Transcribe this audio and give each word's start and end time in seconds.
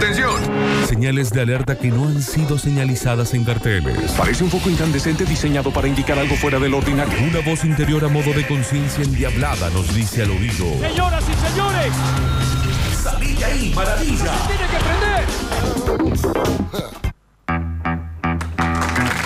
Atención. 0.00 0.40
Señales 0.88 1.28
de 1.30 1.42
alerta 1.42 1.76
que 1.76 1.88
no 1.88 2.08
han 2.08 2.22
sido 2.22 2.58
señalizadas 2.58 3.34
en 3.34 3.44
carteles. 3.44 4.12
Parece 4.12 4.42
un 4.44 4.50
foco 4.50 4.70
incandescente 4.70 5.26
diseñado 5.26 5.70
para 5.70 5.88
indicar 5.88 6.18
algo 6.18 6.36
fuera 6.36 6.58
del 6.58 6.72
ordinario. 6.72 7.18
Una 7.22 7.40
voz 7.40 7.66
interior 7.66 8.02
a 8.06 8.08
modo 8.08 8.32
de 8.32 8.46
conciencia 8.46 9.04
endiablada 9.04 9.68
nos 9.68 9.94
dice 9.94 10.22
al 10.22 10.30
oído. 10.30 10.64
Señoras 10.80 11.22
y 11.28 11.34
señores, 11.50 11.92
¡Salí 13.02 13.34
de 13.34 13.44
ahí, 13.44 13.72
maravilla! 13.76 14.32
tiene 14.46 14.64
que 14.70 14.78
prender. 14.86 15.26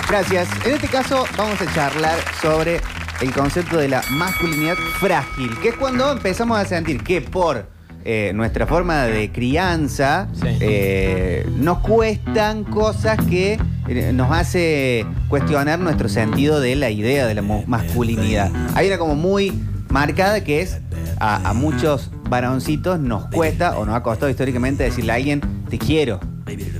Gracias. 0.09 0.49
En 0.65 0.73
este 0.73 0.87
caso 0.89 1.25
vamos 1.37 1.61
a 1.61 1.73
charlar 1.73 2.19
sobre 2.41 2.81
el 3.21 3.31
concepto 3.31 3.77
de 3.77 3.87
la 3.87 4.03
masculinidad 4.09 4.75
frágil, 4.99 5.57
que 5.61 5.69
es 5.69 5.75
cuando 5.75 6.11
empezamos 6.11 6.59
a 6.59 6.65
sentir 6.65 7.01
que 7.01 7.21
por 7.21 7.74
eh, 8.05 8.31
nuestra 8.35 8.67
forma 8.67 9.03
de 9.05 9.31
crianza 9.31 10.27
Sí. 10.33 10.47
eh, 10.61 11.45
nos 11.57 11.79
cuestan 11.79 12.63
cosas 12.63 13.17
que 13.27 13.59
eh, 13.87 14.11
nos 14.13 14.31
hace 14.31 15.05
cuestionar 15.27 15.79
nuestro 15.79 16.07
sentido 16.07 16.59
de 16.59 16.75
la 16.75 16.89
idea 16.91 17.25
de 17.27 17.33
la 17.33 17.41
masculinidad. 17.41 18.51
Hay 18.75 18.87
una 18.87 18.97
como 18.97 19.15
muy 19.15 19.51
marcada 19.89 20.43
que 20.43 20.61
es 20.61 20.79
a, 21.19 21.49
a 21.49 21.53
muchos 21.53 22.11
varoncitos 22.29 22.99
nos 22.99 23.25
cuesta 23.27 23.77
o 23.77 23.85
nos 23.85 23.95
ha 23.95 24.03
costado 24.03 24.29
históricamente 24.29 24.83
decirle 24.83 25.11
a 25.11 25.15
alguien 25.15 25.41
te 25.69 25.77
quiero. 25.77 26.19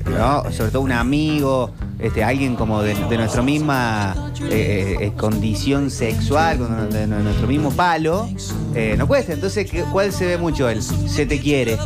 ¿no? 0.10 0.52
Sobre 0.52 0.72
todo 0.72 0.82
un 0.82 0.92
amigo, 0.92 1.72
este, 2.06 2.24
alguien 2.24 2.56
como 2.56 2.82
de, 2.82 2.94
de 3.10 3.18
nuestra 3.18 3.42
misma 3.42 4.32
eh, 4.50 4.96
eh, 5.02 5.12
condición 5.18 5.90
sexual, 5.90 6.60
de, 6.92 7.08
de 7.08 7.08
nuestro 7.08 7.48
mismo 7.48 7.72
palo, 7.72 8.30
eh, 8.74 8.96
no 8.98 9.08
cuesta. 9.08 9.34
Entonces, 9.34 9.70
¿qué- 9.70 9.84
¿cuál 9.92 10.12
se 10.12 10.26
ve 10.26 10.38
mucho? 10.38 10.70
El 10.70 10.82
se 10.84 11.26
te 11.26 11.40
quiere, 11.40 11.78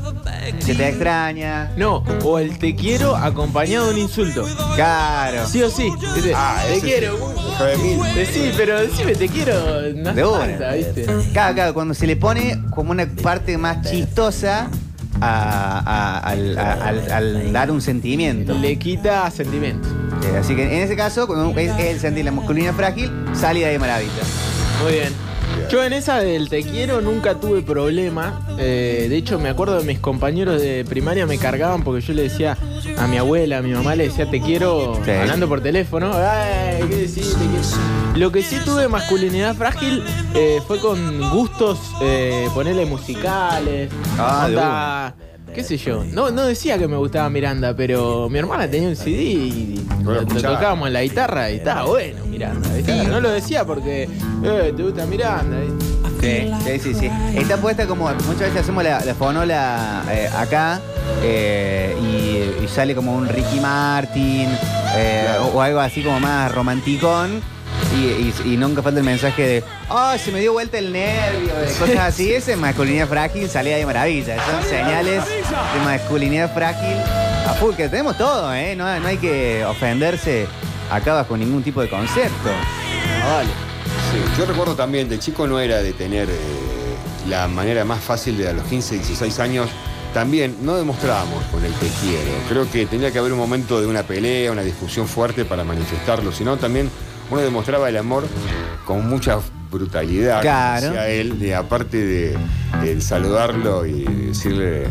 se 0.59 0.75
te 0.75 0.89
extraña. 0.89 1.71
No, 1.77 2.03
o 2.23 2.39
el 2.39 2.57
te 2.57 2.75
quiero 2.75 3.15
acompañado 3.15 3.87
de 3.87 3.93
un 3.93 3.99
insulto. 3.99 4.45
Claro. 4.75 5.47
Sí 5.47 5.61
o 5.61 5.69
sí. 5.69 5.89
Te, 6.21 6.33
Ah, 6.35 6.63
te 6.67 6.79
quiero. 6.81 7.17
Mil. 7.83 7.99
Sí, 8.25 8.51
pero 8.55 8.79
decime 8.81 9.13
te 9.15 9.27
quiero. 9.27 9.53
No 9.95 10.13
De 10.13 10.25
una. 10.25 10.39
falta, 10.39 10.73
¿viste? 10.73 11.05
Claro, 11.33 11.53
claro, 11.55 11.73
cuando 11.73 11.93
se 11.93 12.07
le 12.07 12.15
pone 12.15 12.61
como 12.71 12.91
una 12.91 13.05
parte 13.21 13.57
más 13.57 13.89
chistosa 13.89 14.69
a- 15.21 15.79
a- 15.85 16.19
al, 16.19 16.57
a- 16.57 16.73
al- 16.73 17.11
al 17.11 17.53
dar 17.53 17.69
un 17.71 17.81
sentimiento. 17.81 18.53
Le 18.57 18.77
quita 18.79 19.29
sentimiento. 19.31 19.87
Eh, 20.23 20.37
así 20.39 20.55
que 20.55 20.63
en 20.63 20.81
ese 20.83 20.95
caso, 20.95 21.27
cuando 21.27 21.57
es, 21.59 21.71
es 21.79 21.85
el 21.85 21.99
sentir 21.99 22.25
la 22.25 22.31
masculinidad 22.31 22.73
frágil, 22.73 23.11
sale 23.33 23.61
de 23.61 23.65
ahí 23.67 23.79
maravilla. 23.79 24.11
Muy 24.83 24.93
bien. 24.93 25.29
Yo 25.69 25.83
en 25.83 25.93
esa 25.93 26.19
del 26.19 26.49
te 26.49 26.63
quiero 26.63 27.01
nunca 27.01 27.35
tuve 27.35 27.61
problema. 27.61 28.41
Eh, 28.57 29.07
de 29.09 29.15
hecho, 29.17 29.39
me 29.39 29.49
acuerdo 29.49 29.77
de 29.79 29.83
mis 29.83 29.99
compañeros 29.99 30.61
de 30.61 30.85
primaria 30.87 31.25
me 31.25 31.37
cargaban 31.37 31.83
porque 31.83 32.01
yo 32.01 32.13
le 32.13 32.23
decía 32.23 32.57
a 32.97 33.07
mi 33.07 33.17
abuela, 33.17 33.57
a 33.57 33.61
mi 33.61 33.71
mamá 33.71 33.95
le 33.95 34.05
decía 34.05 34.29
te 34.29 34.41
quiero 34.41 34.99
Sí. 35.05 35.11
hablando 35.11 35.47
por 35.47 35.61
teléfono. 35.61 36.11
Ay, 36.13 36.83
¿qué 36.89 36.95
decís? 36.95 37.33
Te 37.33 37.45
quiero. 37.45 38.15
Lo 38.15 38.31
que 38.31 38.41
sí 38.41 38.57
tuve 38.65 38.87
masculinidad 38.87 39.55
frágil 39.55 40.03
eh, 40.33 40.59
fue 40.67 40.79
con 40.79 41.29
gustos, 41.31 41.79
eh, 42.01 42.47
ponerle 42.53 42.85
musicales. 42.85 43.91
Ah, 44.17 45.11
de 45.15 45.28
qué 45.53 45.63
sé 45.63 45.77
yo. 45.77 46.03
No, 46.05 46.31
no 46.31 46.45
decía 46.45 46.77
que 46.77 46.87
me 46.87 46.97
gustaba 46.97 47.29
Miranda, 47.29 47.73
pero 47.75 48.29
mi 48.29 48.39
hermana 48.39 48.69
tenía 48.69 48.89
un 48.89 48.95
CD 48.95 49.21
y 49.21 49.85
Lo 50.03 50.25
tocábamos 50.25 50.87
en 50.87 50.93
la 50.93 51.03
guitarra 51.03 51.51
y 51.51 51.55
estaba 51.57 51.85
bueno 51.85 52.25
Miranda. 52.25 52.69
¿viste? 52.73 53.03
No 53.05 53.19
lo 53.19 53.29
decía 53.29 53.65
porque 53.65 54.03
eh, 54.43 54.73
te 54.75 54.83
gusta 54.83 55.05
Miranda. 55.05 55.57
¿viste? 55.59 55.89
Sí, 56.21 56.51
sí, 56.65 56.79
sí, 56.79 56.99
sí. 56.99 57.11
Está 57.35 57.57
puesta 57.57 57.85
como, 57.87 58.05
muchas 58.09 58.39
veces 58.39 58.61
hacemos 58.61 58.83
la, 58.83 59.03
la 59.05 59.15
fonola 59.15 60.03
eh, 60.11 60.29
acá 60.37 60.81
eh, 61.23 61.95
y, 62.01 62.63
y 62.63 62.67
sale 62.67 62.93
como 62.93 63.15
un 63.15 63.27
Ricky 63.29 63.59
Martin 63.61 64.49
eh, 64.95 65.27
o, 65.41 65.57
o 65.57 65.61
algo 65.61 65.79
así 65.79 66.01
como 66.03 66.19
más 66.19 66.53
romanticón. 66.53 67.41
Y, 67.95 68.05
y- 68.05 68.53
y 68.53 68.57
nunca 68.57 68.81
falta 68.83 68.99
el 68.99 69.05
mensaje 69.05 69.41
de, 69.47 69.63
oh, 69.89 70.13
se 70.23 70.31
me 70.31 70.39
dio 70.39 70.53
vuelta 70.53 70.77
el 70.77 70.91
nervio, 70.91 71.53
de 71.55 71.73
cosas 71.79 71.97
así. 71.99 72.31
Esa 72.33 72.51
es 72.51 72.57
masculinidad 72.57 73.07
frágil, 73.07 73.49
salida 73.49 73.77
de 73.77 73.85
maravilla. 73.85 74.35
Son 74.45 74.63
señales 74.69 75.23
de 75.25 75.79
masculinidad 75.85 76.53
frágil 76.53 76.97
a 77.47 77.53
full, 77.59 77.73
que 77.75 77.89
tenemos 77.89 78.17
todo, 78.17 78.53
¿eh? 78.53 78.75
No, 78.75 78.99
no 78.99 79.07
hay 79.07 79.17
que 79.17 79.65
ofenderse 79.65 80.47
acá 80.91 81.13
bajo 81.15 81.35
ningún 81.35 81.63
tipo 81.63 81.81
de 81.81 81.89
concepto. 81.89 82.49
Ah, 83.23 83.35
vale. 83.37 83.49
Sí, 84.11 84.39
yo 84.39 84.45
recuerdo 84.45 84.75
también, 84.75 85.09
de 85.09 85.19
chico 85.19 85.47
no 85.47 85.59
era 85.59 85.81
de 85.81 85.93
tener 85.93 86.29
eh, 86.29 86.35
la 87.27 87.47
manera 87.47 87.83
más 87.85 87.99
fácil 88.03 88.37
de 88.37 88.47
a 88.49 88.53
los 88.53 88.63
15, 88.65 88.95
16 88.95 89.39
años. 89.39 89.69
También 90.13 90.57
no 90.61 90.75
demostrábamos 90.75 91.43
con 91.51 91.63
el 91.63 91.71
te 91.73 91.87
quiero. 92.01 92.31
Creo 92.49 92.69
que 92.71 92.87
tenía 92.87 93.11
que 93.11 93.19
haber 93.19 93.31
un 93.33 93.37
momento 93.37 93.79
de 93.79 93.85
una 93.87 94.01
pelea, 94.03 94.51
una 94.51 94.63
discusión 94.63 95.07
fuerte 95.07 95.45
para 95.45 95.63
manifestarlo. 95.63 96.31
Sino 96.31 96.57
también 96.57 96.89
uno 97.29 97.41
demostraba 97.41 97.89
el 97.89 97.97
amor 97.97 98.25
con 98.85 99.07
mucha 99.07 99.39
brutalidad 99.71 100.41
Claro. 100.41 100.87
hacia 100.87 101.07
él, 101.09 101.39
de, 101.39 101.53
aparte 101.55 101.97
de, 101.97 102.37
saludarlo 103.01 103.85
y 103.85 104.03
decirle, 104.03 104.85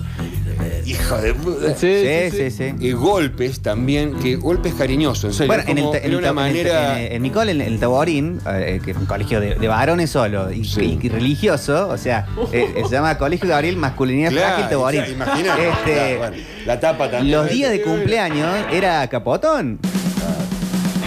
eh, 0.60 0.82
hijo 0.86 1.16
de 1.16 1.34
puta. 1.34 1.74
Sí, 1.74 2.04
Sí, 2.30 2.36
sí, 2.36 2.50
sí. 2.52 2.74
Y 2.78 2.92
golpes 2.92 3.60
también, 3.60 4.14
que 4.20 4.36
golpes 4.36 4.74
cariñosos, 4.74 5.24
en 5.24 5.32
serio. 5.32 5.46
Bueno, 5.48 5.64
en, 5.66 5.78
el, 5.78 5.84
en 5.96 6.04
el 6.04 6.14
una 6.16 6.18
en 6.18 6.24
el 6.28 6.34
manera. 6.34 7.00
en- 7.00 7.12
en 7.12 7.22
mi 7.22 7.30
cole, 7.30 7.50
en 7.52 7.60
el 7.60 7.80
Taborín, 7.80 8.40
eh, 8.54 8.80
que 8.84 8.92
es 8.92 8.96
un 8.96 9.06
colegio 9.06 9.40
de, 9.40 9.56
de 9.56 9.68
varones 9.68 10.10
solo 10.10 10.52
y, 10.52 10.64
Sí. 10.64 10.96
y 11.02 11.08
religioso, 11.08 11.88
o 11.88 11.98
sea, 11.98 12.26
eh, 12.52 12.72
se 12.84 12.90
llama 12.94 13.18
Colegio 13.18 13.48
Gabriel 13.48 13.76
Masculinidad 13.76 14.30
Frágil 14.30 14.68
Taborín. 14.68 15.04
imagínate. 15.10 15.68
Este, 15.70 15.92
Claro, 15.94 16.18
bueno, 16.18 16.36
la 16.66 16.80
tapa 16.80 17.10
también. 17.10 17.36
los 17.36 17.50
días 17.50 17.70
de 17.72 17.82
cumpleaños 17.82 18.48
era 18.72 19.04
capotón. 19.08 19.78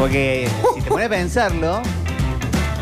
Porque 0.02 0.50
si 0.74 0.82
te 0.82 0.90
pones 0.90 1.06
a 1.06 1.10
pensarlo, 1.10 1.82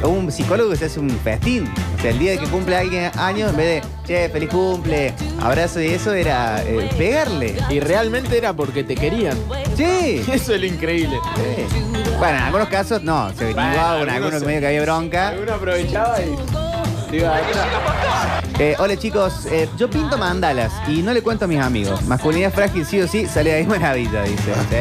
un 0.04 0.32
psicólogo 0.32 0.74
se 0.78 0.86
hace 0.86 1.02
un 1.02 1.10
festín. 1.10 1.70
O 1.98 2.02
sea, 2.02 2.12
el 2.12 2.20
día 2.20 2.32
de 2.32 2.38
que 2.38 2.46
cumple 2.46 2.78
alguien 2.78 3.12
años, 3.18 3.50
en 3.50 3.58
vez 3.58 3.84
de, 3.84 3.90
che, 4.08 4.30
feliz 4.30 4.50
cumple, 4.50 5.14
abrazo 5.42 5.82
y 5.82 5.88
eso, 5.88 6.14
era 6.14 6.64
eh, 6.64 6.90
pegarle. 6.98 7.58
Y 7.70 7.82
realmente 7.82 8.38
era 8.38 8.54
porque 8.54 8.86
te 8.86 8.96
querían. 8.96 9.38
Sí. 9.76 10.24
Eso 10.32 10.54
es 10.54 10.62
lo 10.62 10.66
increíble. 10.66 11.20
Sí. 11.36 11.66
Bueno, 12.20 12.38
en 12.38 12.44
algunos 12.44 12.70
casos 12.70 13.04
no, 13.04 13.34
se 13.34 13.54
Bueno, 13.54 13.60
en 13.60 13.80
algunos 13.80 14.14
algunos 14.16 14.40
que 14.40 14.48
medio 14.48 14.60
que 14.62 14.68
había 14.68 14.82
bronca. 14.84 15.28
Alguno 15.28 15.54
aprovechaba 15.56 16.22
y. 16.22 17.12
Digo, 17.12 17.28
Eh, 18.62 18.76
hola 18.78 18.98
chicos, 18.98 19.46
eh, 19.46 19.70
yo 19.78 19.90
pinto 19.90 20.18
mandalas 20.18 20.74
y 20.90 21.02
no 21.02 21.14
le 21.14 21.22
cuento 21.22 21.46
a 21.46 21.48
mis 21.48 21.60
amigos. 21.60 22.02
Masculinidad 22.04 22.52
frágil 22.52 22.86
sí 22.86 23.00
o 23.00 23.08
sí, 23.08 23.26
sale 23.26 23.52
de 23.52 23.56
ahí 23.60 23.66
maravilla, 23.66 24.22
dice. 24.24 24.54
Sí. 24.70 24.76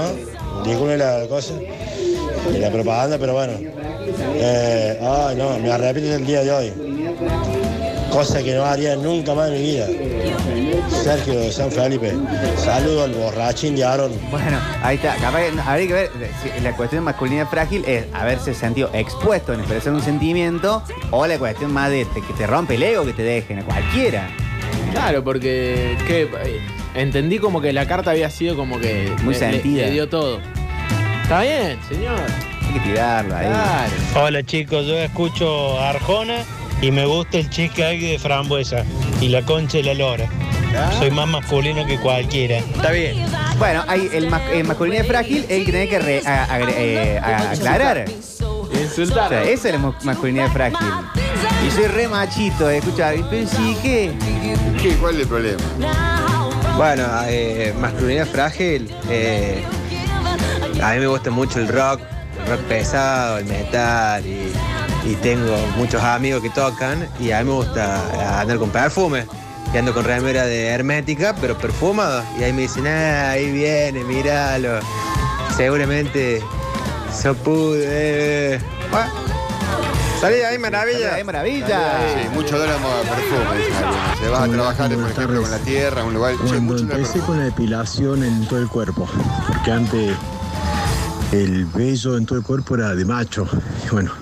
Disculpe 0.65 0.99
la 0.99 1.27
cosa, 1.29 1.55
de 1.55 2.59
la 2.59 2.71
propaganda, 2.71 3.19
pero 3.19 3.33
bueno. 3.33 3.53
Eh, 4.35 5.01
ay, 5.01 5.37
no, 5.37 5.59
me 5.59 5.73
arrepiento 5.73 6.13
del 6.13 6.27
día 6.27 6.43
de 6.43 6.53
hoy. 6.53 7.56
Cosa 8.17 8.43
que 8.43 8.55
no 8.55 8.65
haría 8.65 8.97
nunca 8.97 9.35
más 9.35 9.49
en 9.51 9.55
mi 9.55 9.63
vida. 9.63 9.87
Sergio 10.89 11.39
de 11.39 11.53
San 11.53 11.71
Felipe. 11.71 12.15
Saludo 12.57 13.05
al 13.05 13.13
borrachín 13.13 13.77
de 13.77 13.85
Aaron. 13.85 14.11
bueno, 14.31 14.59
ahí 14.83 14.97
está. 14.97 15.17
Capaz 15.17 15.41
que 15.41 15.61
habría 15.61 15.87
que 15.87 15.93
ver, 15.93 16.11
si 16.43 16.61
la 16.63 16.75
cuestión 16.75 17.03
de 17.03 17.05
masculinidad 17.05 17.47
frágil 17.49 17.85
es 17.87 18.07
haberse 18.15 18.55
sentido 18.55 18.89
expuesto 18.95 19.53
en 19.53 19.61
expresar 19.61 19.93
un 19.93 20.01
sentimiento 20.01 20.83
o 21.11 21.27
la 21.27 21.39
cuestión 21.39 21.73
más 21.75 21.91
de 21.91 22.07
te- 22.07 22.23
que 22.23 22.33
te 22.33 22.47
rompe 22.47 22.77
el 22.77 22.85
ego, 22.85 23.05
que 23.05 23.13
te 23.13 23.23
dejen 23.23 23.59
a 23.59 23.65
cualquiera. 23.65 24.29
Claro, 24.93 25.23
porque 25.23 25.99
que, 26.07 26.23
eh, 26.23 26.61
entendí 26.95 27.39
como 27.39 27.61
que 27.61 27.75
la 27.75 27.87
carta 27.87 28.13
había 28.13 28.31
sido 28.31 28.57
como 28.57 28.79
que 28.81 29.13
Muy 29.25 29.35
le- 29.35 29.41
le- 29.41 29.53
sentida. 29.53 29.83
le 29.85 29.91
dio 29.91 30.09
todo. 30.09 30.41
Está 31.23 31.43
bien, 31.43 31.79
señor. 31.87 32.19
Hay 32.67 32.73
que 32.73 32.81
tirarla 32.81 33.39
ahí. 33.41 33.47
Claro. 33.47 34.25
Hola 34.27 34.43
chicos, 34.43 34.87
yo 34.87 34.97
escucho 34.99 35.79
Arjona 35.79 36.39
y 36.83 36.91
me 36.91 37.07
gusta 37.07 37.39
el 37.39 37.49
cheesecake 37.51 38.01
de 38.01 38.19
frambuesa 38.19 38.85
y 39.21 39.29
la 39.29 39.43
concha 39.43 39.79
de 39.79 39.85
la 39.85 39.95
lora. 39.95 40.29
Soy 40.99 41.11
más 41.11 41.27
masculino 41.29 41.87
que 41.87 41.99
cualquiera. 41.99 42.59
Está 42.59 42.91
bien. 42.91 43.25
Bueno, 43.59 43.83
hay 43.89 44.11
el, 44.13 44.29
mas- 44.29 44.43
el 44.53 44.65
masculinidad 44.65 45.07
frágil, 45.07 45.47
el 45.49 45.65
que 45.65 45.71
tiene 45.73 45.89
que 45.89 45.99
re- 45.99 46.23
a- 46.27 46.47
agre- 46.55 46.75
eh, 46.77 47.19
a- 47.19 47.51
aclarar. 47.53 47.99
¿En 47.99 48.09
O 48.11 48.69
Insultar. 48.83 49.29
sea, 49.31 49.43
esa 49.45 49.69
es 49.69 49.75
la 49.75 49.81
mu- 49.81 49.95
masculinidad 50.03 50.53
frágil. 50.53 50.87
Y 51.67 51.71
soy 51.71 51.87
re 51.87 52.09
machito, 52.09 52.69
eh, 52.69 52.79
escucha, 52.79 53.13
pero 53.31 53.49
sí, 53.49 53.77
¿qué? 53.83 54.13
¿Qué? 54.83 54.95
¿Cuál 54.97 55.15
es 55.15 55.23
el 55.23 55.29
problema? 55.29 55.63
Bueno, 56.77 57.05
eh, 57.27 57.73
masculinidad 57.81 58.27
frágil. 58.27 58.95
eh, 59.09 59.63
a 60.83 60.93
mí 60.93 60.99
me 61.01 61.07
gusta 61.07 61.31
mucho 61.31 61.59
el 61.59 61.69
rock, 61.69 62.01
el 62.45 62.51
rock 62.51 62.61
pesado, 62.69 63.39
el 63.39 63.47
metal 63.47 64.27
y, 64.27 64.53
y 65.07 65.15
tengo 65.17 65.57
muchos 65.77 66.03
amigos 66.03 66.43
que 66.43 66.51
tocan 66.51 67.09
y 67.21 67.31
a 67.31 67.39
mí 67.39 67.45
me 67.45 67.53
gusta 67.53 68.41
andar 68.41 68.59
con 68.59 68.71
perfume. 68.71 69.27
Y 69.73 69.79
ando 69.79 69.93
con 69.93 70.05
remera 70.05 70.47
de 70.47 70.69
hermética, 70.69 71.35
pero 71.41 71.59
perfumado. 71.59 72.23
Y 72.39 72.45
ahí 72.45 72.53
me 72.53 72.63
dicen, 72.63 72.87
ah, 72.87 73.31
ahí 73.31 73.51
viene, 73.51 74.05
míralo. 74.05 74.79
Seguramente 75.57 76.43
se 77.13 77.35
pude. 77.35 78.61
Bueno, 78.91 79.11
salí 80.21 80.37
ahí, 80.37 80.59
maravilla. 80.59 81.15
¡Ay, 81.15 81.25
maravilla! 81.25 81.99
Sí, 82.15 82.29
mucho 82.33 82.59
dólar 82.59 82.77
a 82.77 83.15
perfume, 83.15 83.59
dicen. 83.59 84.23
Te 84.23 84.29
vas 84.29 84.49
a 84.49 84.53
trabajar, 84.53 84.95
por 84.95 85.11
ejemplo, 85.11 85.43
con 85.43 85.51
la 85.51 85.59
tierra, 85.59 86.05
un 86.05 86.15
lugar. 86.15 86.33
Che, 86.35 86.39
Cuando 86.39 86.79
empecé 86.79 87.19
con 87.21 87.39
la 87.39 87.45
depilación 87.45 88.23
en 88.23 88.47
todo 88.47 88.61
el 88.61 88.69
cuerpo, 88.69 89.09
porque 89.49 89.73
antes 89.73 90.17
el 91.33 91.67
vello 91.67 92.17
en 92.17 92.25
todo 92.25 92.39
el 92.39 92.45
cuerpo 92.45 92.77
era 92.77 92.95
de 92.95 93.05
macho. 93.05 93.49
Y 93.85 93.91
bueno, 93.91 94.13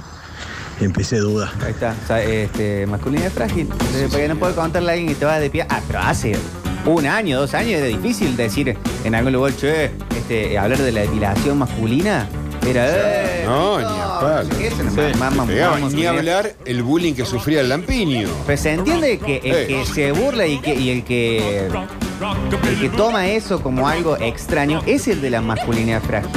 empecé 0.81 1.17
a 1.17 1.21
dudar. 1.21 1.51
Ahí 1.65 1.71
está, 1.71 1.95
o 2.03 2.07
sea, 2.07 2.23
este, 2.23 2.87
masculinidad 2.87 3.31
frágil. 3.31 3.69
Eh, 3.95 4.09
Porque 4.11 4.29
no 4.29 4.37
puedo 4.37 4.55
contarle 4.55 4.91
a 4.91 4.93
alguien 4.95 5.09
que 5.11 5.15
te 5.17 5.25
va 5.25 5.39
de 5.41 5.51
pie. 5.51 5.67
Ah, 5.69 5.81
pero 5.87 6.01
hace 6.01 6.37
un 6.87 7.07
año, 7.07 7.41
dos 7.41 7.55
años 7.55 7.73
era 7.81 7.87
difícil 7.87 8.37
decir 8.37 8.77
en 9.05 9.15
algún 9.15 9.33
lugar, 9.33 9.55
che, 9.57 9.91
este, 10.17 10.59
hablar 10.59 10.79
de 10.79 10.93
la 10.93 11.01
depilación 11.03 11.59
masculina. 11.59 12.27
Era, 12.67 12.87
eh, 12.89 13.43
No, 13.47 13.79
ni 13.79 13.85
a 15.61 15.89
ni 15.93 16.07
hablar 16.07 16.55
el 16.65 16.83
bullying 16.83 17.13
que 17.13 17.27
sufría 17.27 17.61
el 17.61 17.69
lampiño. 17.69 18.27
Pero 18.47 18.63
se 18.63 18.73
entiende 18.73 19.19
que 19.19 19.37
el 19.45 19.55
Eh. 19.55 19.67
que 19.67 19.87
se 19.87 20.13
burla 20.13 20.47
y, 20.47 20.59
que, 20.61 20.75
y 20.75 20.89
el 20.91 21.05
que 21.05 21.69
el 22.69 22.81
que 22.81 22.89
toma 22.91 23.29
eso 23.29 23.61
como 23.63 23.89
algo 23.89 24.17
extraño 24.17 24.83
es 24.87 25.09
el 25.09 25.21
de 25.21 25.31
la 25.31 25.41
masculinidad 25.41 26.03
frágil. 26.03 26.31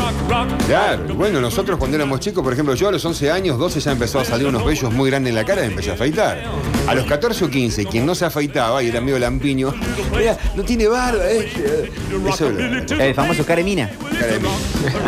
Claro, 0.68 1.04
bueno, 1.16 1.40
nosotros 1.40 1.78
cuando 1.78 1.98
éramos 1.98 2.20
chicos, 2.20 2.44
por 2.44 2.54
ejemplo, 2.54 2.76
yo 2.76 2.90
a 2.90 2.92
los 2.92 3.04
11 3.04 3.32
años, 3.32 3.58
12 3.58 3.80
ya 3.80 3.92
empezó 3.92 4.20
a 4.20 4.26
salir 4.26 4.48
unos 4.48 4.66
vellos 4.66 4.92
muy 4.92 5.10
grandes 5.10 5.32
en 5.32 5.36
la 5.36 5.46
cara 5.46 5.62
y 5.62 5.66
me 5.66 5.72
empecé 5.72 5.92
a 5.92 5.94
afeitar. 5.94 6.44
A 6.88 6.96
los 6.96 7.06
14 7.06 7.46
o 7.46 7.50
15, 7.50 7.86
quien 7.86 8.06
no 8.06 8.16
se 8.16 8.26
afeitaba 8.26 8.82
y 8.84 8.90
era 8.90 9.00
amigo 9.00 9.18
lampiño, 9.18 9.74
mira, 10.18 10.38
no 10.56 10.64
tiene 10.64 10.88
barba, 10.88 11.30
este. 11.30 11.92
Eso 12.28 12.50
era. 12.50 13.06
El 13.06 13.14
famoso 13.14 13.46
Caremina. 13.46 13.90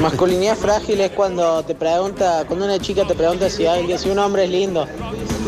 Masculinidad 0.01 0.55
frágil 0.55 1.01
es 1.01 1.11
cuando 1.11 1.63
te 1.63 1.75
pregunta, 1.75 2.43
cuando 2.47 2.65
una 2.65 2.79
chica 2.79 3.05
te 3.05 3.15
pregunta 3.15 3.49
si 3.49 3.65
alguien, 3.65 3.97
si 3.97 4.09
un 4.09 4.19
hombre 4.19 4.45
es 4.45 4.49
lindo 4.49 4.87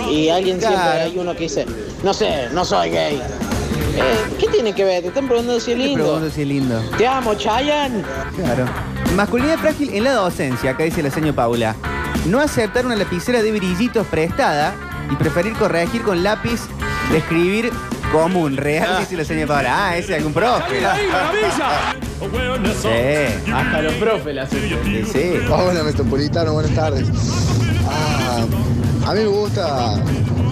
y 0.10 0.30
alguien 0.30 0.60
siempre 0.60 0.80
hay 0.80 1.18
uno 1.18 1.34
que 1.34 1.44
dice, 1.44 1.66
no 2.04 2.14
sé, 2.14 2.50
no 2.54 2.66
soy 2.66 2.90
gay. 2.90 3.22
Eh, 3.96 4.36
¿Qué 4.40 4.48
tiene 4.48 4.74
que 4.74 4.84
ver? 4.84 5.02
Te 5.02 5.10
están 5.10 5.28
preguntando 5.28 5.60
si 5.60 5.72
es 5.72 5.78
Te 5.78 5.84
lindo. 5.84 6.04
pregunto 6.04 6.30
si 6.34 6.42
es 6.42 6.48
lindo. 6.48 6.82
Te 6.98 7.08
amo, 7.08 7.34
Chayan. 7.36 8.04
Claro. 8.36 8.66
Masculinidad 9.16 9.58
frágil 9.60 9.94
en 9.94 10.04
la 10.06 10.14
docencia, 10.14 10.72
acá 10.72 10.84
dice 10.84 11.04
la 11.04 11.12
señora 11.12 11.34
Paula. 11.34 11.76
No 12.28 12.40
aceptar 12.40 12.86
una 12.86 12.96
lapicera 12.96 13.42
de 13.42 13.52
brillitos 13.52 14.08
prestada 14.08 14.74
y 15.12 15.16
preferir 15.16 15.54
corregir 15.54 16.02
con 16.04 16.24
lápiz 16.24 16.62
de 17.12 17.18
escribir 17.18 17.72
común, 18.12 18.56
real, 18.58 19.00
dice 19.00 19.18
la 19.18 19.26
señora 19.26 19.48
Paula. 19.48 19.88
Ah, 19.90 19.98
ese 19.98 20.12
es 20.14 20.18
algún 20.20 20.34
profe. 20.34 20.80
Sí, 22.82 23.52
Hasta 23.52 23.82
los 23.82 23.94
profes 23.96 24.36
la 24.36 24.44
hacen. 24.44 24.60
sí, 24.86 25.04
sí. 25.12 25.32
Hola 25.50 25.84
Metropolitano, 25.84 26.54
buenas 26.54 26.74
tardes. 26.74 27.08
Ah, 27.90 28.46
a 29.08 29.14
mí 29.14 29.20
me 29.22 29.28
gusta 29.28 29.96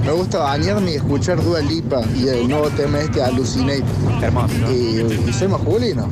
me 0.06 0.12
gusta 0.12 0.40
bañarme 0.40 0.92
y 0.92 0.96
escuchar 0.96 1.42
Dua 1.44 1.60
Lipa 1.62 2.02
y 2.16 2.28
el 2.28 2.48
nuevo 2.48 2.70
tema 2.70 3.00
este 3.00 3.22
Alucinate. 3.22 3.84
Hermoso. 4.22 4.54
Y, 4.72 5.02
y 5.30 5.34
soy 5.34 5.48
masculino. 5.48 6.08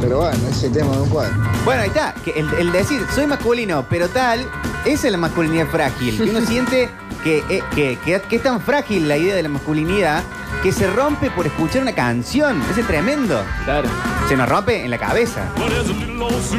Pero 0.00 0.18
bueno, 0.18 0.38
ese 0.50 0.68
tema 0.70 0.94
no 0.94 1.04
puede. 1.04 1.28
Bueno, 1.64 1.82
ahí 1.82 1.88
está. 1.88 2.14
Que 2.24 2.30
el, 2.32 2.48
el 2.54 2.72
decir 2.72 3.00
soy 3.14 3.26
masculino, 3.26 3.84
pero 3.90 4.08
tal, 4.08 4.40
esa 4.84 5.06
es 5.08 5.12
la 5.12 5.18
masculinidad 5.18 5.66
frágil. 5.68 6.16
Que 6.16 6.30
uno 6.30 6.40
siente 6.46 6.88
que, 7.24 7.38
eh, 7.48 7.62
que, 7.74 7.98
que- 8.04 8.20
que 8.20 8.36
es 8.36 8.42
tan 8.42 8.60
frágil 8.60 9.08
la 9.08 9.16
idea 9.16 9.34
de 9.34 9.42
la 9.42 9.48
masculinidad 9.48 10.22
que 10.62 10.72
se 10.72 10.86
rompe 10.90 11.30
por 11.30 11.46
escuchar 11.46 11.82
una 11.82 11.94
canción. 11.94 12.60
Ese 12.70 12.80
es 12.80 12.86
tremendo. 12.86 13.40
Claro. 13.64 13.88
Se 14.28 14.36
nos 14.36 14.48
rompe 14.48 14.84
en 14.84 14.90
la 14.90 14.98
cabeza. 14.98 15.42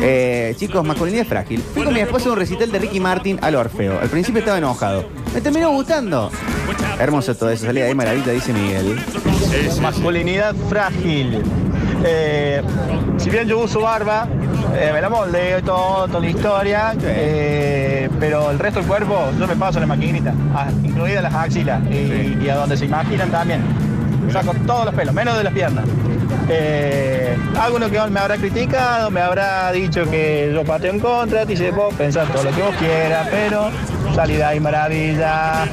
Eh, 0.01 0.55
chicos, 0.57 0.85
masculinidad 0.85 1.25
frágil. 1.25 1.63
Fui 1.73 1.83
con 1.83 1.93
mi 1.93 1.99
esposa 1.99 2.29
a 2.29 2.31
un 2.33 2.37
recital 2.37 2.71
de 2.71 2.79
Ricky 2.79 2.99
Martin 2.99 3.39
al 3.41 3.55
Orfeo. 3.55 3.99
Al 3.99 4.09
principio 4.09 4.39
estaba 4.39 4.57
enojado. 4.57 5.05
Me 5.33 5.41
terminó 5.41 5.69
gustando. 5.71 6.31
Hermoso 6.99 7.35
todo 7.35 7.49
eso. 7.49 7.65
Salía 7.65 7.83
de 7.83 7.89
ahí 7.89 7.95
maravilla, 7.95 8.31
dice 8.31 8.53
Miguel. 8.53 8.99
Masculinidad 9.81 10.55
frágil. 10.69 11.43
Eh, 12.05 12.61
si 13.17 13.29
bien 13.29 13.47
yo 13.47 13.59
uso 13.59 13.81
barba, 13.81 14.27
eh, 14.75 14.91
me 14.93 15.01
la 15.01 15.09
moldeo 15.09 15.59
y 15.59 15.61
todo, 15.61 16.07
toda 16.07 16.19
la 16.21 16.29
historia, 16.29 16.95
eh, 17.01 18.09
pero 18.19 18.51
el 18.51 18.59
resto 18.59 18.79
del 18.79 18.87
cuerpo 18.87 19.29
yo 19.37 19.45
me 19.45 19.55
paso 19.57 19.81
la 19.81 19.85
maquinita, 19.85 20.33
ah, 20.55 20.69
incluidas 20.81 21.23
las 21.23 21.33
axilas 21.33 21.81
y, 21.91 22.37
y 22.41 22.49
a 22.49 22.55
donde 22.55 22.77
se 22.77 22.85
imaginan 22.85 23.29
también. 23.29 23.88
Saco 24.31 24.53
todos 24.65 24.85
los 24.85 24.93
pelos, 24.93 25.13
menos 25.13 25.37
de 25.37 25.43
las 25.43 25.53
piernas. 25.53 25.85
Eh, 26.51 27.37
alguno 27.59 27.89
que 27.89 27.99
me 28.09 28.19
habrá 28.19 28.37
criticado, 28.37 29.11
me 29.11 29.21
habrá 29.21 29.71
dicho 29.71 30.09
que 30.09 30.51
yo 30.53 30.63
pateo 30.63 30.93
en 30.93 30.99
contra, 30.99 31.45
dice, 31.45 31.71
vos 31.71 31.93
pensar 31.93 32.27
todo 32.31 32.43
lo 32.43 32.51
que 32.51 32.61
vos 32.61 32.75
quieras, 32.79 33.27
pero 33.29 33.69
salida 34.15 34.55
y 34.55 34.59
maravilla. 34.59 35.65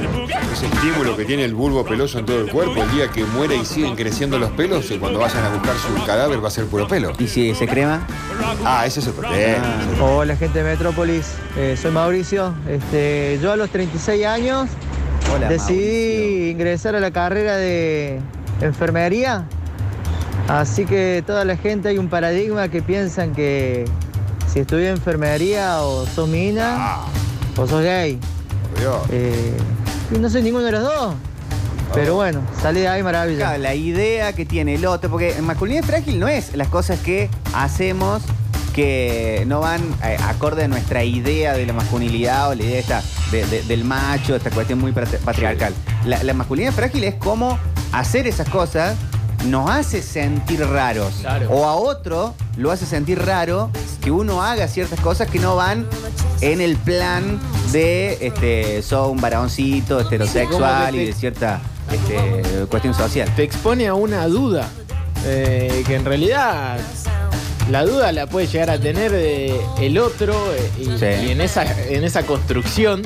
Ese 0.53 0.67
estímulo 0.67 1.17
que 1.17 1.25
tiene 1.25 1.45
el 1.45 1.55
bulbo 1.55 1.83
peloso 1.83 2.19
en 2.19 2.25
todo 2.25 2.41
el 2.41 2.51
cuerpo, 2.51 2.83
el 2.83 2.91
día 2.91 3.07
que 3.09 3.23
muera 3.25 3.55
y 3.55 3.65
siguen 3.65 3.95
creciendo 3.95 4.37
los 4.37 4.51
pelos, 4.51 4.89
y 4.91 4.97
cuando 4.97 5.19
vayan 5.19 5.43
a 5.45 5.49
buscar 5.49 5.75
su 5.75 6.05
cadáver 6.05 6.43
va 6.43 6.47
a 6.47 6.51
ser 6.51 6.65
puro 6.65 6.87
pelo. 6.87 7.11
¿Y 7.17 7.27
si 7.27 7.55
se 7.55 7.67
crema? 7.67 8.05
Ah, 8.63 8.85
ese 8.85 8.99
es 8.99 9.07
otro 9.07 9.27
tema. 9.29 9.65
Hola 10.01 10.35
gente 10.35 10.59
de 10.63 10.69
Metrópolis, 10.69 11.33
Eh, 11.57 11.75
soy 11.75 11.91
Mauricio. 11.91 12.53
Este, 12.67 13.39
yo 13.41 13.51
a 13.51 13.55
los 13.55 13.69
36 13.71 14.25
años 14.25 14.69
Hola, 15.33 15.49
decidí 15.49 16.51
ingresar 16.51 16.95
a 16.95 16.99
la 16.99 17.09
carrera 17.11 17.57
de 17.57 18.19
enfermería. 18.61 19.45
Así 20.47 20.85
que 20.85 21.23
toda 21.25 21.43
la 21.45 21.57
gente 21.57 21.89
hay 21.89 21.97
un 21.97 22.09
paradigma 22.09 22.69
que 22.69 22.81
piensan 22.81 23.33
que 23.33 23.85
si 24.51 24.59
estudias 24.59 24.97
enfermería 24.97 25.81
o 25.81 26.05
sos 26.05 26.27
mina 26.29 26.99
o 27.57 27.67
sos 27.67 27.83
gay. 27.83 28.19
Eh, 29.09 29.57
y 30.15 30.19
no 30.19 30.29
soy 30.29 30.41
ninguno 30.43 30.63
de 30.65 30.71
los 30.71 30.83
dos. 30.83 31.15
Pero 31.93 32.15
bueno, 32.15 32.41
salí 32.61 32.81
de 32.81 32.87
ahí 32.89 33.01
maravilla. 33.03 33.37
Claro, 33.47 33.63
la 33.63 33.73
idea 33.73 34.33
que 34.33 34.45
tiene 34.45 34.75
el 34.75 34.85
otro, 34.85 35.09
porque 35.09 35.37
en 35.37 35.45
masculinidad 35.45 35.83
frágil 35.85 36.19
no 36.19 36.27
es 36.27 36.53
las 36.55 36.67
cosas 36.67 36.99
que 36.99 37.29
hacemos 37.53 38.21
que 38.73 39.43
no 39.47 39.61
van 39.61 39.81
eh, 40.03 40.17
acorde 40.27 40.65
a 40.65 40.67
nuestra 40.67 41.03
idea 41.03 41.53
de 41.53 41.65
la 41.65 41.73
masculinidad 41.73 42.49
o 42.49 42.55
la 42.55 42.63
idea 42.63 42.79
esta 42.79 43.01
de- 43.31 43.45
de- 43.47 43.63
del 43.63 43.83
macho, 43.83 44.35
esta 44.35 44.51
cuestión 44.51 44.79
muy 44.79 44.91
patri- 44.91 45.17
patriarcal. 45.19 45.73
La, 46.05 46.21
la 46.23 46.33
masculinidad 46.35 46.73
frágil 46.73 47.03
es 47.05 47.15
cómo 47.15 47.57
hacer 47.91 48.27
esas 48.27 48.49
cosas 48.49 48.95
nos 49.45 49.69
hace 49.69 50.01
sentir 50.01 50.61
raros. 50.65 51.13
Claro. 51.21 51.49
O 51.51 51.65
a 51.65 51.75
otro 51.75 52.33
lo 52.57 52.71
hace 52.71 52.85
sentir 52.85 53.23
raro 53.23 53.69
que 54.01 54.09
uno 54.11 54.41
haga 54.41 54.67
ciertas 54.67 54.99
cosas 54.99 55.29
que 55.29 55.39
no 55.39 55.55
van 55.55 55.85
en 56.41 56.59
el 56.61 56.75
plan 56.77 57.39
de 57.71 58.17
este, 58.21 58.81
sos 58.81 59.09
un 59.11 59.21
varoncito 59.21 59.99
heterosexual 59.99 60.95
y 60.95 61.05
de 61.07 61.13
cierta 61.13 61.59
este, 61.91 62.65
cuestión 62.69 62.93
social. 62.93 63.29
Te 63.35 63.43
expone 63.43 63.87
a 63.87 63.93
una 63.93 64.25
duda. 64.27 64.67
eh, 65.25 65.83
que 65.85 65.95
en 65.95 66.05
realidad 66.05 66.77
la 67.69 67.83
duda 67.83 68.11
la 68.13 68.27
puede 68.27 68.47
llegar 68.47 68.69
a 68.69 68.79
tener 68.79 69.13
el 69.13 69.97
otro 69.97 70.33
eh, 70.53 70.71
y, 70.79 70.85
Sí. 70.97 71.27
y 71.27 71.31
en, 71.31 71.41
esa, 71.41 71.63
en 71.89 72.03
esa 72.03 72.23
construcción. 72.23 73.01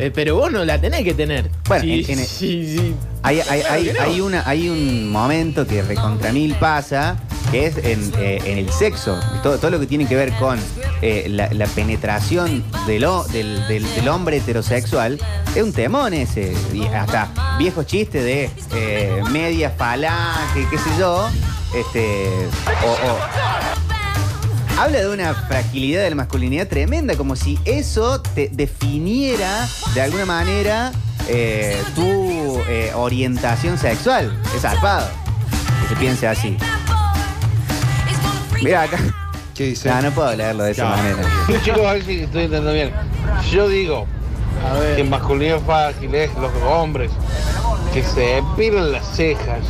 Eh, 0.00 0.10
pero 0.14 0.36
vos 0.36 0.50
no 0.50 0.64
la 0.64 0.80
tenés 0.80 1.04
que 1.04 1.14
tener. 1.14 1.50
Bueno, 1.68 1.84
Sí, 1.84 2.04
en- 2.08 2.18
en- 2.18 2.26
sí, 2.26 2.76
sí. 2.78 2.94
Hay, 3.22 3.40
hay- 3.40 3.60
Claro 3.60 3.74
hay- 3.74 3.84
que 3.84 3.92
no. 3.92 4.00
hay 4.02 4.20
una, 4.20 4.42
hay 4.48 4.68
un 4.68 5.10
momento 5.12 5.66
que 5.66 5.82
recontra 5.82 6.32
mil 6.32 6.54
pasa, 6.54 7.16
que 7.50 7.66
es 7.66 7.76
en, 7.78 8.12
eh, 8.18 8.40
en 8.44 8.58
el 8.58 8.70
sexo. 8.72 9.18
Todo, 9.42 9.58
todo 9.58 9.70
lo 9.70 9.78
que 9.80 9.86
tiene 9.86 10.06
que 10.06 10.16
ver 10.16 10.32
con 10.34 10.58
eh, 11.02 11.26
la, 11.28 11.48
la 11.52 11.66
penetración 11.66 12.62
del, 12.86 13.06
del, 13.32 13.66
del- 13.68 13.94
del 13.94 14.08
hombre 14.08 14.38
heterosexual 14.38 15.18
es 15.54 15.62
un 15.62 15.72
temón 15.72 16.14
ese. 16.14 16.54
Y 16.72 16.84
hasta 16.86 17.56
viejos 17.58 17.86
chistes 17.86 18.24
de 18.24 18.50
eh, 18.74 19.22
media 19.30 19.70
falange, 19.70 20.66
qué 20.70 20.78
sé 20.78 20.90
yo. 20.98 21.28
Este, 21.74 22.26
o- 22.84 23.89
Habla 24.80 25.00
de 25.00 25.08
una 25.10 25.34
fragilidad 25.34 26.04
de 26.04 26.08
la 26.08 26.16
masculinidad 26.16 26.66
tremenda, 26.66 27.14
como 27.14 27.36
si 27.36 27.58
eso 27.66 28.18
te 28.22 28.48
definiera 28.50 29.68
de 29.92 30.00
alguna 30.00 30.24
manera 30.24 30.90
eh, 31.28 31.78
tu 31.94 32.58
eh, 32.66 32.90
orientación 32.94 33.76
sexual. 33.76 34.34
Es 34.56 34.62
zarpado 34.62 35.06
que 35.82 35.88
se 35.88 35.96
piense 35.96 36.26
así. 36.26 36.56
Mira 38.62 38.84
acá. 38.84 38.96
¿Qué 39.54 39.64
dice? 39.66 39.90
No, 39.90 40.00
no 40.00 40.10
puedo 40.12 40.34
leerlo 40.34 40.64
de 40.64 40.70
esa 40.70 40.84
No. 40.84 40.96
manera. 40.96 41.28
Chicos, 41.62 41.80
a 41.86 41.92
ver 41.92 42.02
si 42.02 42.20
estoy 42.20 42.44
entendiendo 42.44 42.72
bien. 42.72 42.90
Yo 43.52 43.68
digo, 43.68 44.06
que 44.96 45.04
masculinidad 45.04 45.60
frágil 45.60 46.14
es 46.14 46.30
los 46.36 46.50
hombres 46.66 47.10
que 47.92 48.02
se 48.02 48.20
depilan 48.20 48.92
las 48.92 49.06
cejas. 49.14 49.60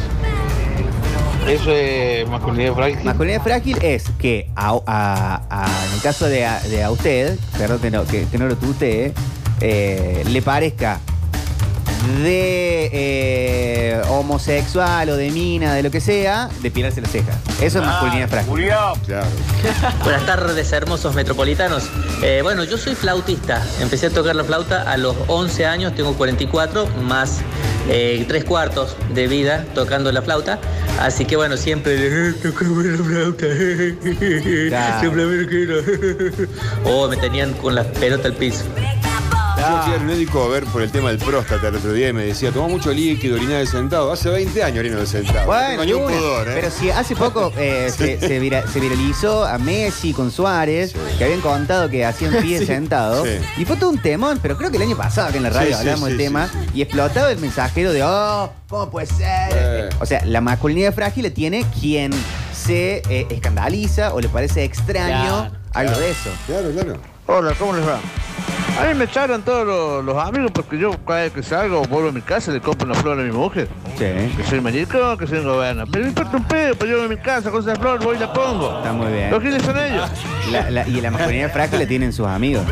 Eso 1.48 1.72
es 1.72 2.28
masculinidad 2.28 2.74
frágil. 2.74 3.04
Masculinidad 3.04 3.42
frágil 3.42 3.78
es 3.82 4.04
que 4.18 4.50
a, 4.54 4.78
a- 4.86 5.42
a- 5.50 5.86
en 5.88 5.94
el 5.94 6.00
caso 6.00 6.26
de 6.26 6.46
a, 6.46 6.60
de 6.60 6.82
a 6.84 6.90
usted, 6.90 7.38
perdón 7.58 7.80
que 7.80 7.90
no, 7.90 8.04
que, 8.04 8.26
que 8.26 8.38
no 8.38 8.46
lo 8.46 8.56
tutee, 8.56 9.12
eh, 9.60 10.22
le 10.28 10.42
parezca 10.42 11.00
de 12.22 12.88
eh, 12.92 14.02
homosexual 14.08 15.10
o 15.10 15.16
de 15.16 15.30
mina, 15.30 15.74
de 15.74 15.82
lo 15.82 15.90
que 15.90 16.00
sea, 16.00 16.48
depilarse 16.62 17.00
las 17.02 17.10
cejas. 17.10 17.36
Eso 17.60 17.80
es 17.80 17.84
masculinidad 17.84 18.28
frágil. 18.28 18.54
Claro. 19.06 19.26
Buenas 20.04 20.24
tardes, 20.24 20.72
hermosos 20.72 21.14
metropolitanos. 21.14 21.84
Eh, 22.22 22.40
bueno, 22.42 22.64
yo 22.64 22.78
soy 22.78 22.94
flautista. 22.94 23.62
Empecé 23.80 24.06
a 24.06 24.10
tocar 24.10 24.34
la 24.36 24.44
flauta 24.44 24.90
a 24.90 24.96
los 24.96 25.14
11 25.26 25.66
años, 25.66 25.94
tengo 25.94 26.14
44, 26.14 26.86
más 27.02 27.40
eh, 27.92 28.24
tres 28.28 28.44
cuartos 28.44 28.96
de 29.14 29.26
vida 29.26 29.64
tocando 29.74 30.12
la 30.12 30.22
flauta. 30.22 30.60
Así 31.00 31.24
que 31.24 31.34
bueno, 31.34 31.56
siempre 31.56 31.94
eh, 31.96 32.32
tocaba 32.40 32.82
la 32.82 33.04
flauta. 33.04 33.46
Siempre 35.00 35.26
me 35.26 35.46
quiero. 35.46 35.80
O 36.84 37.08
me 37.08 37.16
tenían 37.16 37.52
con 37.54 37.74
la 37.74 37.84
pelota 37.84 38.28
al 38.28 38.34
piso. 38.34 38.64
Yo 39.60 39.82
fui 39.82 39.92
al 39.92 40.04
médico 40.04 40.42
a 40.42 40.48
ver 40.48 40.64
por 40.64 40.80
el 40.82 40.90
tema 40.90 41.10
del 41.10 41.18
próstata 41.18 41.68
el 41.68 41.76
otro 41.76 41.92
día 41.92 42.08
y 42.08 42.12
me 42.12 42.24
decía, 42.24 42.50
toma 42.50 42.68
mucho 42.68 42.90
líquido, 42.92 43.36
orina 43.36 43.58
de 43.58 43.66
sentado. 43.66 44.10
Hace 44.10 44.30
20 44.30 44.62
años 44.64 44.78
orino 44.78 44.98
de 44.98 45.06
sentado. 45.06 45.46
Bueno, 45.46 45.76
no 45.76 45.82
tengo 45.82 45.84
ni 45.84 45.92
un 45.92 46.02
una. 46.02 46.16
pudor, 46.16 46.48
¿eh? 46.48 46.52
pero 46.54 46.70
si 46.70 46.90
hace 46.90 47.14
poco 47.14 47.52
eh, 47.58 47.90
se, 47.96 48.18
se 48.18 48.38
vira- 48.38 48.66
se 48.66 48.80
viralizó 48.80 49.44
a 49.44 49.58
Messi 49.58 50.12
con 50.14 50.30
Suárez, 50.30 50.94
que 51.18 51.24
habían 51.24 51.40
contado 51.42 51.88
que 51.90 52.04
hacían 52.06 52.32
pie 52.42 52.58
Sí. 52.60 52.66
sentado, 52.66 53.24
Sí. 53.24 53.32
y 53.58 53.64
fue 53.64 53.76
todo 53.76 53.90
un 53.90 53.98
temón, 54.00 54.38
pero 54.40 54.56
creo 54.56 54.70
que 54.70 54.76
el 54.78 54.82
año 54.84 54.96
pasado 54.96 55.30
que 55.30 55.36
en 55.36 55.42
la 55.44 55.50
radio 55.50 55.68
Sí, 55.68 55.74
sí, 55.74 55.78
hablamos 55.80 56.00
sí, 56.00 56.06
del 56.06 56.18
sí, 56.18 56.24
tema, 56.24 56.50
y 56.74 56.82
explotaba 56.82 57.30
el 57.30 57.38
mensajero 57.38 57.92
de, 57.92 58.02
oh, 58.02 58.50
¿cómo 58.68 58.90
puede 58.90 59.06
ser? 59.06 59.50
Eh. 59.52 59.88
O 60.00 60.06
sea, 60.06 60.24
la 60.24 60.40
masculinidad 60.40 60.94
frágil 60.94 61.24
la 61.24 61.30
tiene 61.30 61.64
quien 61.80 62.12
se 62.54 63.02
eh, 63.10 63.26
escandaliza 63.30 64.14
o 64.14 64.20
le 64.20 64.28
parece 64.28 64.64
extraño 64.64 65.50
Claro, 65.50 65.50
algo 65.74 65.98
de 65.98 66.10
eso. 66.10 66.30
Claro, 66.46 66.70
claro. 66.72 66.96
Hola, 67.26 67.54
¿cómo 67.58 67.74
les 67.74 67.86
va? 67.86 68.00
A 68.80 68.86
mí 68.86 68.94
me 68.94 69.04
echaron 69.04 69.42
todos 69.42 69.66
los, 69.66 70.04
los 70.04 70.16
amigos 70.24 70.50
porque 70.54 70.78
yo 70.78 70.92
cada 71.06 71.20
vez 71.22 71.32
que 71.32 71.42
salgo 71.42 71.82
vuelvo 71.82 72.08
a 72.08 72.12
mi 72.12 72.22
casa 72.22 72.50
le 72.50 72.60
compro 72.60 72.86
una 72.90 72.94
flor 72.98 73.20
a 73.20 73.22
mi 73.22 73.30
mujer. 73.30 73.68
Sí. 73.98 74.04
Que 74.36 74.44
soy 74.48 74.60
maricón, 74.60 75.18
que 75.18 75.26
soy 75.26 75.38
un 75.38 75.44
gobierno. 75.44 75.84
Pero 75.90 76.04
me 76.04 76.08
importa 76.10 76.36
un 76.38 76.44
pedo, 76.44 76.74
pues 76.76 76.90
yo 76.90 77.02
en 77.04 77.10
mi 77.10 77.16
casa 77.18 77.50
con 77.50 77.60
esa 77.62 77.76
flor 77.76 78.02
voy 78.02 78.16
y 78.16 78.20
la 78.20 78.32
pongo. 78.32 78.78
Está 78.78 78.92
muy 78.92 79.12
bien. 79.12 79.30
¿Los 79.30 79.42
giles 79.42 79.62
son 79.62 79.78
ellos? 79.78 80.08
La- 80.50 80.70
la- 80.70 80.88
y 80.88 81.00
la 81.00 81.10
masculinidad 81.10 81.52
frágil 81.52 81.78
la 81.78 81.86
tienen 81.86 82.12
sus 82.12 82.26
amigos. 82.26 82.64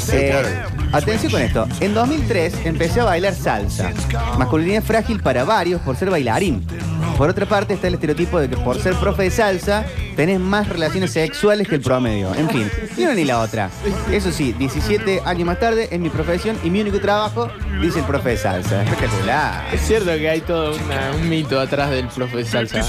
Sí, 0.00 0.16
Eh, 0.16 0.30
claro. 0.30 0.48
atención 0.92 1.32
con 1.32 1.42
esto. 1.42 1.68
En 1.80 1.92
2003 1.94 2.54
empecé 2.64 3.00
a 3.00 3.04
bailar 3.04 3.34
salsa. 3.34 3.90
Masculinidad 4.38 4.82
frágil 4.82 5.20
para 5.20 5.44
varios 5.44 5.80
por 5.82 5.96
ser 5.96 6.08
bailarín. 6.10 6.66
Por 7.18 7.28
otra 7.28 7.44
parte 7.44 7.74
está 7.74 7.88
el 7.88 7.94
estereotipo 7.94 8.40
de 8.40 8.48
que 8.48 8.56
por 8.56 8.80
ser 8.80 8.94
profe 8.94 9.24
de 9.24 9.30
salsa 9.30 9.84
tenés 10.16 10.40
más 10.40 10.68
relaciones 10.68 11.12
sexuales 11.12 11.68
que 11.68 11.74
el 11.74 11.80
promedio. 11.82 12.34
En 12.34 12.48
fin, 12.48 12.70
ni 12.96 13.04
una 13.04 13.14
ni 13.14 13.24
la 13.24 13.38
otra. 13.40 13.68
Eso 14.10 14.32
sí, 14.32 14.52
17 14.58 15.20
años 15.24 15.41
más 15.44 15.58
tarde 15.60 15.88
es 15.90 15.98
mi 16.00 16.08
profesión 16.10 16.56
y 16.64 16.70
mi 16.70 16.80
único 16.80 17.00
trabajo, 17.00 17.48
dice 17.80 18.00
el 18.00 18.04
profe 18.04 18.36
salsa. 18.36 18.82
Espectacular. 18.82 19.64
Es 19.72 19.80
cierto 19.82 20.06
que 20.12 20.28
hay 20.28 20.40
todo 20.40 20.74
una- 20.74 21.10
un 21.16 21.28
mito 21.28 21.58
atrás 21.60 21.90
del 21.90 22.06
profe 22.08 22.44
salsa. 22.44 22.84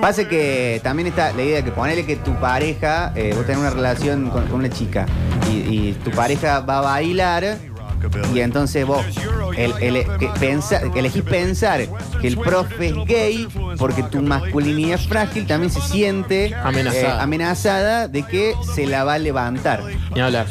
Pasa 0.00 0.28
que 0.28 0.80
también 0.82 1.08
está 1.08 1.32
la 1.32 1.42
idea 1.42 1.56
de 1.56 1.64
que 1.64 1.70
ponele 1.72 2.04
que 2.06 2.16
tu 2.16 2.34
pareja, 2.40 3.12
eh, 3.14 3.32
vos 3.34 3.44
tenés 3.46 3.60
una 3.60 3.70
relación 3.70 4.30
con, 4.30 4.46
con 4.46 4.60
una 4.60 4.70
chica 4.70 5.06
y, 5.50 5.56
y 5.88 5.92
tu 6.04 6.10
pareja 6.10 6.60
va 6.60 6.78
a 6.78 6.82
bailar 6.82 7.56
y 8.32 8.40
entonces 8.40 8.86
vos 8.86 9.04
el- 9.56 9.72
el- 9.80 10.06
que 10.18 10.28
pensa- 10.38 10.80
que 10.92 11.00
elegís 11.00 11.24
pensar 11.24 11.80
que 12.20 12.28
el 12.28 12.36
profe 12.38 12.88
es 12.90 12.94
gay 13.06 13.48
porque 13.76 14.04
tu 14.04 14.22
masculinidad 14.22 15.00
frágil 15.00 15.46
también 15.48 15.72
se 15.72 15.80
siente 15.80 16.54
Amenazada. 16.62 17.16
eh, 17.18 17.20
amenazada 17.22 18.06
de 18.08 18.22
que 18.22 18.54
se 18.74 18.86
la 18.86 19.02
va 19.02 19.14
a 19.14 19.18
levantar. 19.18 19.82
Ni 20.14 20.20
hablar. 20.20 20.46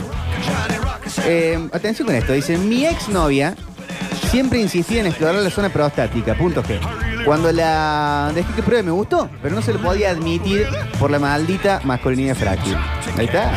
Eh, 1.26 1.70
atención 1.72 2.08
con 2.08 2.16
esto, 2.16 2.34
dice, 2.34 2.58
mi 2.58 2.86
exnovia 2.86 3.56
siempre 4.30 4.60
insistía 4.60 5.02
en 5.02 5.08
explorar 5.08 5.36
la 5.36 5.50
zona 5.50 5.70
prostática, 5.70 6.36
punto 6.36 6.64
G. 6.64 6.80
Cuando 7.26 7.52
la 7.52 8.32
dejé 8.34 8.54
que 8.54 8.64
pruebe 8.64 8.84
me 8.84 8.92
gustó, 8.92 9.30
pero 9.42 9.56
no 9.56 9.62
se 9.62 9.74
lo 9.74 9.82
podía 9.82 10.12
admitir 10.12 10.68
por 11.00 11.12
la 11.12 11.20
maldita 11.20 11.82
masculinidad 11.84 12.36
frágil. 12.36 12.76
Ahí 13.18 13.26
está. 13.26 13.52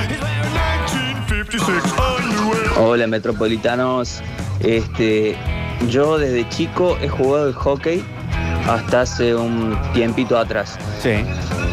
Hola 2.78 3.06
metropolitanos, 3.06 4.22
este, 4.60 5.36
yo 5.88 6.18
desde 6.18 6.48
chico 6.48 6.96
he 7.00 7.08
jugado 7.08 7.48
el 7.48 7.54
hockey 7.54 8.04
hasta 8.68 9.02
hace 9.02 9.34
un 9.34 9.76
tiempito 9.92 10.38
atrás. 10.38 10.78
Sí. 11.02 11.24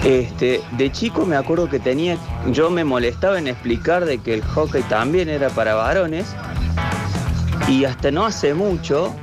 Este, 0.07 0.61
de 0.77 0.89
chico 0.89 1.25
me 1.25 1.35
acuerdo 1.35 1.67
que 1.67 1.79
tenía, 1.79 2.17
yo 2.53 2.69
me 2.69 2.85
molestaba 2.85 3.37
en 3.39 3.49
explicar 3.49 4.05
de 4.05 4.19
que 4.19 4.35
el 4.35 4.41
hockey 4.41 4.81
también 4.83 5.27
era 5.27 5.49
para 5.49 5.75
varones 5.75 6.33
y 7.67 7.83
hasta 7.83 8.09
no 8.09 8.25
hace 8.25 8.53
mucho 8.53 9.13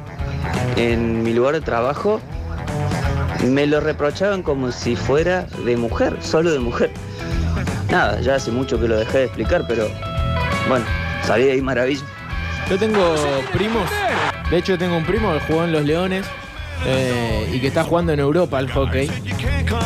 en 0.77 1.23
mi 1.23 1.33
lugar 1.33 1.55
de 1.55 1.63
trabajo 1.63 2.21
me 3.47 3.67
lo 3.67 3.81
reprochaban 3.81 4.43
como 4.43 4.73
si 4.73 4.95
fuera 4.95 5.47
de 5.65 5.75
mujer, 5.79 6.19
solo 6.21 6.53
de 6.53 6.59
mujer. 6.59 6.91
Nada, 7.91 8.21
ya 8.21 8.35
hace 8.35 8.51
mucho 8.51 8.79
que 8.79 8.87
lo 8.87 8.99
dejé 8.99 9.21
de 9.21 9.25
explicar, 9.25 9.65
pero 9.67 9.89
bueno, 10.69 10.85
salí 11.23 11.45
de 11.45 11.53
ahí 11.53 11.63
maravilla. 11.63 12.05
Yo 12.69 12.79
tengo 12.79 13.01
primos, 13.55 13.89
de 14.51 14.59
hecho 14.59 14.77
tengo 14.77 14.99
un 14.99 15.07
primo 15.07 15.33
que 15.33 15.41
jugó 15.47 15.65
en 15.65 15.73
Los 15.73 15.85
Leones 15.87 16.27
eh, 16.85 17.51
y 17.55 17.59
que 17.59 17.69
está 17.69 17.85
jugando 17.85 18.13
en 18.13 18.21
Europa 18.21 18.59
al 18.59 18.71
hockey. 18.71 19.11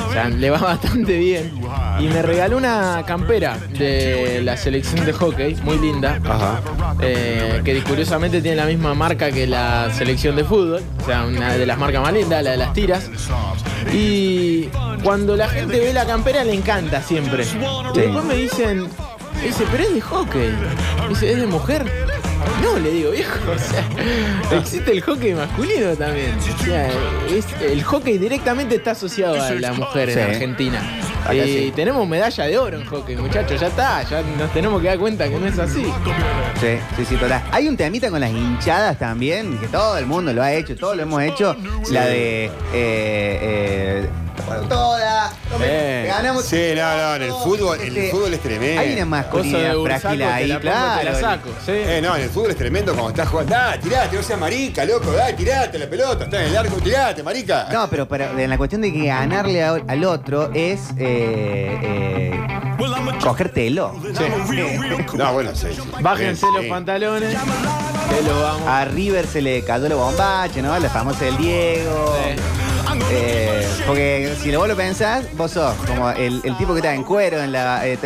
O 0.09 0.13
sea, 0.13 0.29
le 0.29 0.51
va 0.51 0.59
bastante 0.59 1.19
bien. 1.19 1.53
Y 2.01 2.09
me 2.09 2.23
regaló 2.23 2.57
una 2.57 3.03
campera 3.07 3.59
de 3.79 4.41
la 4.43 4.57
selección 4.57 5.05
de 5.05 5.13
hockey, 5.13 5.57
muy 5.63 5.79
linda. 5.79 6.19
eh, 7.01 7.61
que 7.65 7.83
curiosamente 7.83 8.41
tiene 8.41 8.57
la 8.57 8.67
misma 8.67 8.95
marca 8.95 9.31
que 9.31 9.47
la 9.47 9.93
selección 9.93 10.37
de 10.37 10.45
fútbol. 10.45 10.83
O 11.03 11.07
sea, 11.07 11.25
una 11.27 11.55
de 11.55 11.67
las 11.67 11.79
marcas 11.79 12.03
más 12.03 12.13
lindas, 12.13 12.43
la 12.43 12.51
de 12.53 12.57
las 12.57 12.73
tiras. 12.73 13.11
Y 13.93 14.69
cuando 15.03 15.37
la 15.37 15.49
gente 15.49 15.79
ve 15.79 15.93
la 15.93 16.07
campera 16.07 16.45
le 16.45 16.55
encanta 16.55 17.03
siempre. 17.03 17.45
Y 17.95 17.99
después 17.99 18.25
me 18.25 18.35
dicen, 18.35 18.87
dice, 19.43 19.65
pero 19.71 19.83
es 19.85 19.95
de 19.95 20.01
hockey. 20.01 20.51
Dice, 21.09 21.33
¿es 21.33 21.39
de 21.41 21.47
mujer? 21.47 21.85
No, 22.63 22.79
le 22.79 22.91
digo, 22.91 23.11
viejo, 23.11 23.39
o 23.51 23.59
sea, 23.59 24.59
existe 24.59 24.93
el 24.93 25.01
hockey 25.03 25.35
masculino 25.35 25.95
también. 25.97 26.35
O 26.39 26.65
sea, 26.65 26.89
es- 27.31 27.47
el 27.63 27.83
hockey 27.83 28.19
directamente 28.19 28.77
está 28.77 28.93
asociado 28.93 29.41
a 29.43 29.51
la 29.53 29.73
mujer 29.73 30.13
Sí. 30.13 30.19
en 30.19 30.25
Argentina. 30.31 31.01
Acá 31.25 31.35
y 31.35 31.53
sí. 31.67 31.73
tenemos 31.75 32.07
medalla 32.09 32.45
de 32.45 32.59
oro 32.59 32.79
en 32.79 32.87
hockey, 32.87 33.17
muchachos, 33.17 33.61
ya 33.61 33.67
está, 33.67 34.03
ya 34.05 34.23
nos 34.39 34.51
tenemos 34.53 34.81
que 34.81 34.89
dar 34.89 34.99
cuenta 34.99 35.29
que 35.29 35.37
no 35.39 35.47
es 35.47 35.59
así. 35.59 35.85
Sí, 36.61 36.79
sí, 36.97 37.05
sí, 37.05 37.17
total. 37.17 37.43
Hay 37.51 37.69
un 37.69 37.77
temita 37.77 38.09
con 38.11 38.21
las 38.21 38.31
hinchadas 38.31 38.99
también, 38.99 39.59
que 39.59 39.67
todo 39.69 39.99
el 39.99 40.07
mundo 40.07 40.33
lo 40.33 40.43
ha 40.43 40.53
hecho, 40.53 40.75
todos 40.77 40.97
lo 40.97 41.03
hemos 41.03 41.23
hecho. 41.23 41.55
La 41.91 42.07
de. 42.07 42.45
Eh, 42.47 42.51
eh, 42.73 44.09
toda. 44.69 45.33
Eh. 45.61 46.05
Ganamos. 46.09 46.45
Sí, 46.45 46.73
no, 46.77 46.97
no, 46.97 47.15
en 47.17 47.23
el 47.23 47.31
fútbol, 47.33 47.81
en 47.81 47.87
el 47.89 47.97
Este, 47.97 48.11
fútbol 48.11 48.35
es 48.35 48.41
tremendo. 48.41 48.81
Hay 48.81 48.93
una 48.95 49.05
masculinidad 49.07 49.59
de 49.59 49.65
frágil 49.65 49.79
Bursaco, 49.79 50.09
ahí, 50.35 50.43
te 50.43 50.49
la 50.49 50.55
pongo, 50.55 50.61
claro. 50.73 50.99
te 50.99 51.05
la 51.05 51.21
saco, 51.21 51.49
sí. 51.65 51.73
Eh, 51.73 52.01
no, 52.03 52.17
en 52.17 52.23
el 52.23 52.31
fútbol 52.31 52.51
es 52.51 52.57
tremendo 52.57 52.93
cuando 52.93 53.11
estás 53.11 53.29
jugando. 53.29 53.55
Ah, 53.57 53.75
tirate, 53.83 54.17
no 54.17 54.23
seas 54.23 54.39
marica, 54.41 54.85
loco, 54.85 55.13
dale, 55.13 55.33
tirate 55.35 55.79
la 55.79 55.87
pelota, 55.89 56.25
está 56.25 56.43
en 56.43 56.49
el 56.51 56.57
arco, 56.57 56.77
tirate, 56.77 57.23
marica. 57.23 57.69
No, 57.73 57.89
pero 57.89 58.07
para- 58.09 58.31
en 58.41 58.51
la 58.51 58.57
cuestión 58.59 58.81
de 58.83 58.93
que 58.93 59.07
ganarle 59.07 59.63
a- 59.65 59.83
al 59.87 60.05
otro 60.05 60.51
es 60.55 60.81
eh, 60.99 61.79
eh, 61.83 62.41
cogértelo. 63.23 63.93
No, 65.15 65.33
bueno, 65.33 65.51
sí. 65.55 65.67
sí. 65.73 65.81
Bájense 66.01 66.47
Sí, 66.47 66.53
los 66.55 66.63
sí. 66.65 66.69
pantalones, 66.71 67.35
que 67.35 68.23
lo 68.23 68.43
vamos. 68.43 68.63
A 68.69 68.85
River 68.85 69.27
se 69.27 69.43
le 69.43 69.63
cayó 69.65 69.89
la 69.89 69.95
bombacha, 69.97 70.63
¿no? 70.63 70.79
La 70.79 70.89
famosa 70.89 71.25
del 71.25 71.37
Diego. 71.37 72.17
Eh, 73.11 73.67
porque 73.87 74.35
si 74.41 74.51
lo 74.53 74.59
vos 74.59 74.69
lo 74.69 74.77
pensás, 74.77 75.25
vos 75.37 75.53
sos 75.53 75.75
como 75.87 76.11
el, 76.11 76.41
el 76.45 76.57
tipo 76.57 76.73
que 76.73 76.81
está 76.81 76.95
en 76.95 77.05
cuero 77.05 77.41
en 77.43 77.53
la, 77.53 77.87
eh, 77.87 77.99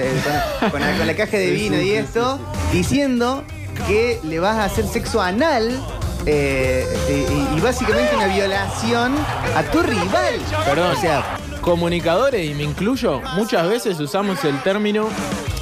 con, 0.60 0.70
con 0.70 0.80
la, 0.80 0.96
con 0.96 1.06
la 1.06 1.14
caja 1.14 1.36
de 1.36 1.50
vino 1.50 1.80
y 1.80 1.92
esto, 1.92 2.38
diciendo 2.72 3.44
que 3.86 4.20
le 4.22 4.38
vas 4.38 4.56
a 4.56 4.64
hacer 4.64 4.86
sexo 4.86 5.20
anal 5.20 5.80
eh, 6.26 6.86
y, 7.08 7.56
y 7.56 7.60
básicamente 7.60 8.14
una 8.14 8.26
violación 8.28 9.14
a 9.56 9.62
tu 9.64 9.82
rival. 9.82 10.34
Perdón, 10.64 10.96
O 10.96 11.00
sea, 11.00 11.36
comunicadores, 11.60 12.48
y 12.48 12.54
me 12.54 12.64
incluyo, 12.64 13.20
muchas 13.34 13.68
veces 13.68 13.98
usamos 13.98 14.44
el 14.44 14.60
término, 14.62 15.08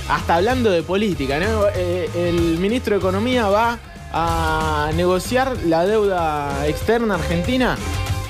hasta 0.08 0.36
hablando 0.36 0.70
de 0.70 0.82
política, 0.82 1.38
¿no? 1.38 1.64
Eh, 1.74 2.10
el 2.14 2.58
ministro 2.58 2.94
de 2.94 2.98
Economía 2.98 3.48
va 3.48 3.78
a 4.12 4.90
negociar 4.96 5.56
la 5.66 5.86
deuda 5.86 6.66
externa 6.66 7.14
argentina 7.14 7.76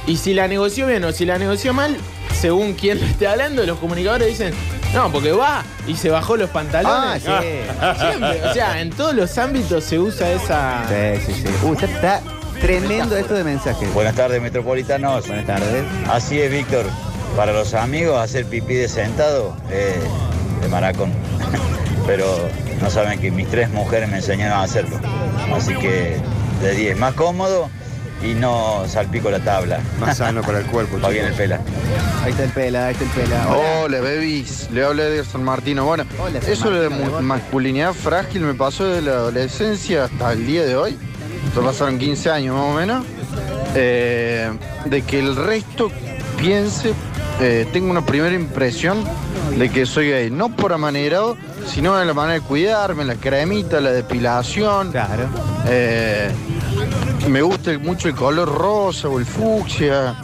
y 0.06 0.16
si 0.16 0.34
la 0.34 0.48
negoció 0.48 0.86
bien 0.86 1.04
o 1.04 1.12
si 1.12 1.24
la 1.24 1.38
negoció 1.38 1.72
mal, 1.72 1.96
según 2.40 2.74
quien 2.74 3.00
lo 3.00 3.06
esté 3.06 3.26
hablando, 3.26 3.64
los 3.64 3.78
comunicadores 3.78 4.28
dicen, 4.28 4.54
No, 4.94 5.10
porque 5.12 5.32
va 5.32 5.62
y 5.86 5.94
se 5.94 6.10
bajó 6.10 6.36
los 6.36 6.50
pantalones. 6.50 7.24
Ah, 7.28 7.42
sí. 7.42 8.00
Siempre. 8.00 8.42
O 8.48 8.54
sea, 8.54 8.80
en 8.80 8.90
todos 8.90 9.14
los 9.14 9.36
ámbitos 9.38 9.84
se 9.84 9.98
usa 9.98 10.32
esa. 10.32 10.84
Sí, 10.88 11.22
sí, 11.26 11.42
sí. 11.42 11.48
Uh, 11.64 11.74
está, 11.74 11.86
está 11.86 12.22
tremendo 12.60 13.16
esto 13.16 13.34
de 13.34 13.44
mensajes. 13.44 13.92
Buenas 13.94 14.14
tardes, 14.14 14.40
metropolitanos. 14.40 15.26
Buenas 15.26 15.46
tardes. 15.46 15.84
Así 16.08 16.40
es, 16.40 16.50
Víctor. 16.50 16.86
Para 17.36 17.52
los 17.52 17.74
amigos, 17.74 18.18
hacer 18.18 18.46
pipí 18.46 18.74
de 18.74 18.88
sentado 18.88 19.56
eh, 19.70 20.00
de 20.60 20.68
maracón. 20.68 21.12
Pero 22.06 22.26
no 22.80 22.90
saben 22.90 23.20
que 23.20 23.30
mis 23.30 23.48
tres 23.48 23.70
mujeres 23.70 24.08
me 24.08 24.16
enseñaron 24.16 24.58
a 24.58 24.62
hacerlo. 24.62 24.98
Así 25.54 25.74
que 25.74 26.16
de 26.62 26.74
10, 26.74 26.98
más 26.98 27.14
cómodo 27.14 27.70
y 28.22 28.34
no 28.34 28.84
salpico 28.86 29.30
la 29.30 29.40
tabla. 29.40 29.80
Más 29.98 30.18
sano 30.18 30.42
para 30.42 30.60
el 30.60 30.66
cuerpo. 30.66 30.98
Va 31.04 31.08
bien 31.08 31.26
el 31.26 31.34
pela. 31.34 31.60
Ahí 32.22 32.32
está 32.32 32.44
el 32.44 32.50
pela, 32.50 32.86
ahí 32.86 32.92
está 32.92 33.04
el 33.04 33.10
pela. 33.10 33.56
Hola, 33.56 34.00
babies. 34.00 34.70
Le 34.70 34.84
habla 34.84 35.04
de 35.04 35.24
San 35.24 35.42
Martino. 35.42 35.84
Bueno, 35.84 36.04
Hola, 36.18 36.40
San 36.40 36.52
eso 36.52 36.70
de 36.70 36.88
Martino, 36.88 37.22
masculinidad 37.22 37.92
frágil 37.94 38.42
me 38.42 38.54
pasó 38.54 38.84
de 38.84 39.02
la 39.02 39.12
adolescencia 39.12 40.04
hasta 40.04 40.32
el 40.32 40.46
día 40.46 40.64
de 40.64 40.76
hoy. 40.76 40.98
Ya 41.54 41.62
pasaron 41.62 41.98
15 41.98 42.30
años 42.30 42.56
más 42.56 42.64
o 42.64 42.74
menos. 42.74 43.04
Eh, 43.74 44.50
de 44.84 45.02
que 45.02 45.18
el 45.20 45.36
resto 45.36 45.90
piense, 46.36 46.92
eh, 47.40 47.66
tengo 47.72 47.90
una 47.90 48.04
primera 48.04 48.34
impresión 48.34 49.04
de 49.56 49.68
que 49.70 49.86
soy 49.86 50.10
gay. 50.10 50.30
No 50.30 50.54
por 50.54 50.72
amanerado, 50.72 51.36
sino 51.66 52.00
en 52.00 52.06
la 52.06 52.14
manera 52.14 52.40
de 52.40 52.46
cuidarme, 52.46 53.04
la 53.04 53.14
cremita, 53.14 53.80
la 53.80 53.92
depilación. 53.92 54.90
Claro. 54.90 55.28
Eh, 55.66 56.30
me 57.28 57.42
gusta 57.42 57.78
mucho 57.78 58.08
el 58.08 58.14
color 58.14 58.48
rosa 58.52 59.08
o 59.08 59.18
el 59.18 59.26
fucsia. 59.26 60.14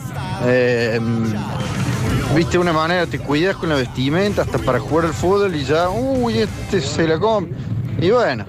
Eh, 0.45 1.01
Viste, 2.35 2.53
de 2.53 2.59
una 2.59 2.73
manera 2.73 3.07
te 3.07 3.19
cuidas 3.19 3.57
con 3.57 3.69
la 3.69 3.77
vestimenta 3.77 4.43
hasta 4.43 4.59
para 4.59 4.79
jugar 4.81 5.07
al 5.07 5.15
fútbol 5.15 5.55
y 5.55 5.65
ya, 5.65 5.89
uy, 5.89 6.39
este 6.41 6.81
se 6.81 7.07
la 7.07 7.19
come. 7.19 7.49
Y 8.01 8.11
bueno, 8.11 8.45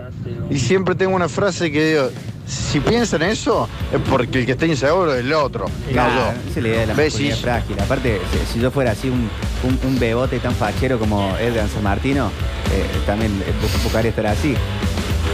y 0.49 0.57
siempre 0.59 0.95
tengo 0.95 1.15
una 1.15 1.29
frase 1.29 1.71
que 1.71 1.89
digo, 1.93 2.09
si 2.45 2.79
piensan 2.79 3.21
eso, 3.21 3.69
es 3.93 3.99
porque 4.09 4.39
el 4.39 4.45
que 4.45 4.53
está 4.53 4.65
inseguro 4.65 5.13
es 5.13 5.19
el 5.21 5.31
otro, 5.31 5.67
Claro, 5.91 6.13
no 6.15 6.49
esa 6.49 6.49
es 6.49 6.63
la 6.63 6.67
idea 6.67 6.79
de 6.81 6.87
la 6.87 6.93
yo. 6.95 7.01
masculinidad 7.03 7.37
frágil. 7.37 7.79
Aparte, 7.79 8.21
si, 8.51 8.59
yo 8.59 8.71
fuera 8.71 8.91
así 8.91 9.09
un, 9.09 9.29
un, 9.63 9.79
un 9.87 9.99
bebote 9.99 10.39
tan 10.39 10.53
fachero 10.55 10.97
como 10.99 11.37
Edgar 11.37 11.69
San 11.69 11.83
Martino, 11.83 12.31
eh, 12.73 12.83
también 13.05 13.31
eh, 13.45 13.53
bu- 13.61 13.83
buscaría 13.83 14.09
estar 14.09 14.25
así. 14.27 14.55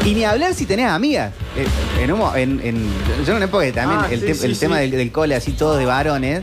Y 0.06 0.14
ni 0.14 0.26
hablar 0.26 0.54
si 0.54 0.66
tenés 0.66 0.88
amigas. 0.90 1.32
Eh, 1.56 1.66
en 2.02 2.12
un 2.12 2.20
mo- 2.20 2.36
en- 2.36 2.60
en- 2.64 2.90
yo 3.26 3.32
en 3.32 3.38
una 3.38 3.46
época 3.46 3.64
que 3.66 3.72
también 3.72 4.02
Ah, 4.02 4.08
el, 4.12 4.20
sí, 4.20 4.26
te- 4.26 4.36
sí, 4.36 4.46
el 4.48 4.60
tema 4.60 4.80
del, 4.80 4.92
del 4.92 5.12
cole 5.12 5.36
así 5.36 5.54
todos 5.54 5.78
de 5.78 5.86
varones, 5.86 6.42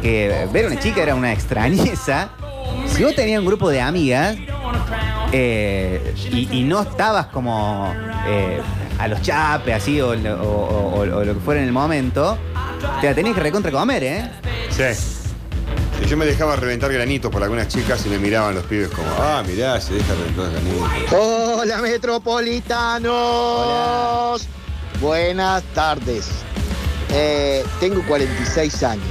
que 0.00 0.46
ver 0.52 0.64
a 0.66 0.68
una 0.68 0.78
chica 0.80 1.02
era 1.02 1.14
una 1.14 1.32
extrañeza. 1.32 2.30
Si 2.86 3.02
vos 3.04 3.14
tenías 3.14 3.40
un 3.40 3.46
grupo 3.46 3.68
de 3.68 3.80
amigas 3.80 4.36
eh, 5.32 6.14
y, 6.30 6.48
y 6.60 6.62
no 6.62 6.80
estabas 6.82 7.26
como 7.26 7.92
eh, 8.26 8.60
a 8.98 9.08
los 9.08 9.20
chapes 9.20 9.74
así 9.74 10.00
o, 10.00 10.14
lo- 10.14 10.42
o- 10.42 10.94
o- 10.94 11.00
o 11.00 11.24
lo 11.24 11.34
que 11.34 11.40
fuera 11.40 11.60
en 11.60 11.66
el 11.66 11.72
momento, 11.72 12.38
te 13.00 13.08
la 13.08 13.14
tenías 13.14 13.34
que 13.34 13.40
recontra 13.42 13.70
comer, 13.70 14.02
¿eh? 14.04 14.30
Sí. 14.70 14.82
Sí, 16.00 16.06
Yo 16.08 16.16
me 16.16 16.26
dejaba 16.26 16.56
reventar 16.56 16.92
granitos 16.92 17.30
por 17.30 17.42
algunas 17.42 17.68
chicas 17.68 18.04
y 18.06 18.08
me 18.08 18.18
miraban 18.18 18.54
los 18.54 18.64
pibes 18.64 18.88
como, 18.88 19.08
ah, 19.18 19.42
mirá, 19.46 19.80
se 19.80 19.94
deja 19.94 20.14
reventar 20.14 20.50
granitos. 20.50 21.12
Hola 21.12 21.80
metropolitanos. 21.82 24.46
Buenas 25.00 25.62
tardes. 25.74 26.26
Eh, 27.10 27.64
tengo 27.80 28.02
46 28.06 28.82
años. 28.82 29.04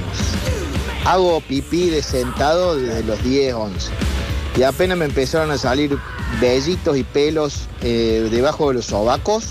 Hago 1.04 1.40
pipí 1.40 1.90
de 1.90 2.02
sentado 2.02 2.76
desde 2.76 3.02
los 3.04 3.22
10, 3.22 3.54
11. 3.54 3.90
Y 4.56 4.62
apenas 4.62 4.96
me 4.96 5.04
empezaron 5.04 5.50
a 5.50 5.58
salir 5.58 5.98
vellitos 6.40 6.96
y 6.96 7.04
pelos 7.04 7.66
eh, 7.82 8.28
debajo 8.30 8.68
de 8.68 8.74
los 8.74 8.86
sobacos, 8.86 9.48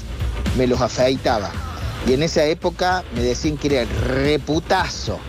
me 0.58 0.66
los 0.68 0.82
afeitaba. 0.82 1.52
Y 2.08 2.14
en 2.14 2.24
esa 2.24 2.44
época 2.46 3.04
me 3.16 3.22
decían 3.22 3.58
que 3.58 3.80
era 3.80 3.92
reputazo. 4.08 5.20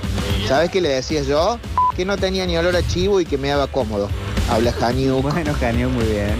¿Sabes 0.48 0.70
qué 0.70 0.80
le 0.80 0.88
decía 0.90 1.22
yo? 1.22 1.58
Que 1.96 2.04
no 2.04 2.16
tenía 2.16 2.46
ni 2.46 2.56
olor 2.56 2.76
a 2.76 2.86
chivo 2.86 3.20
y 3.20 3.24
que 3.24 3.38
me 3.38 3.48
daba 3.48 3.66
cómodo. 3.66 4.08
Habla 4.50 4.72
Janiuk. 4.72 5.22
Bueno, 5.22 5.54
Janiuk, 5.54 5.90
muy 5.90 6.04
bien. 6.04 6.34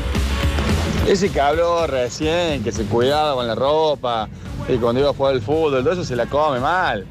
Ese 1.08 1.28
que 1.30 1.40
habló 1.40 1.86
recién, 1.86 2.64
que 2.64 2.72
se 2.72 2.84
cuidaba 2.84 3.34
con 3.34 3.46
la 3.46 3.54
ropa, 3.54 4.28
y 4.68 4.76
cuando 4.76 5.00
iba 5.00 5.10
a 5.10 5.14
jugar 5.14 5.34
al 5.34 5.42
fútbol, 5.42 5.82
todo 5.82 5.92
eso 5.92 6.04
se 6.04 6.16
la 6.16 6.26
come 6.26 6.60
mal. 6.60 7.04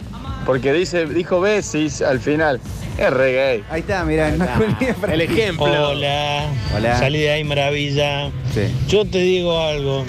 Porque 0.46 0.74
dice, 0.74 1.06
dijo 1.06 1.40
Besis 1.40 2.02
al 2.02 2.20
final, 2.20 2.60
es 2.98 3.10
re 3.12 3.34
gay. 3.34 3.64
Ahí 3.70 3.82
está, 3.82 4.04
mira, 4.04 4.30
el 4.30 5.22
ejemplo. 5.22 5.66
Hola. 5.66 6.48
Hola. 6.76 6.98
Salí 6.98 7.20
de 7.20 7.32
ahí, 7.32 7.44
maravilla. 7.44 8.30
Sí. 8.54 8.64
Yo 8.88 9.06
te 9.06 9.20
digo 9.20 9.60
algo. 9.60 10.04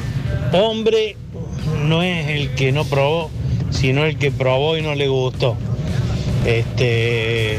Hombre 0.52 1.16
no 1.82 2.02
es 2.02 2.28
el 2.28 2.54
que 2.54 2.72
no 2.72 2.84
probó, 2.84 3.30
sino 3.70 4.04
el 4.04 4.18
que 4.18 4.30
probó 4.30 4.76
y 4.76 4.82
no 4.82 4.94
le 4.94 5.08
gustó. 5.08 5.56
Este, 6.44 7.58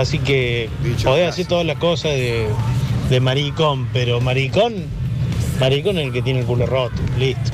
así 0.00 0.18
que 0.18 0.68
podés 1.04 1.28
hacer 1.28 1.46
todas 1.46 1.66
las 1.66 1.76
cosas 1.78 2.12
de, 2.12 2.46
de 3.10 3.20
maricón, 3.20 3.88
pero 3.92 4.20
maricón, 4.20 4.74
maricón 5.60 5.98
es 5.98 6.06
el 6.06 6.12
que 6.12 6.22
tiene 6.22 6.40
el 6.40 6.46
culo 6.46 6.66
roto. 6.66 6.94
Listo. 7.18 7.50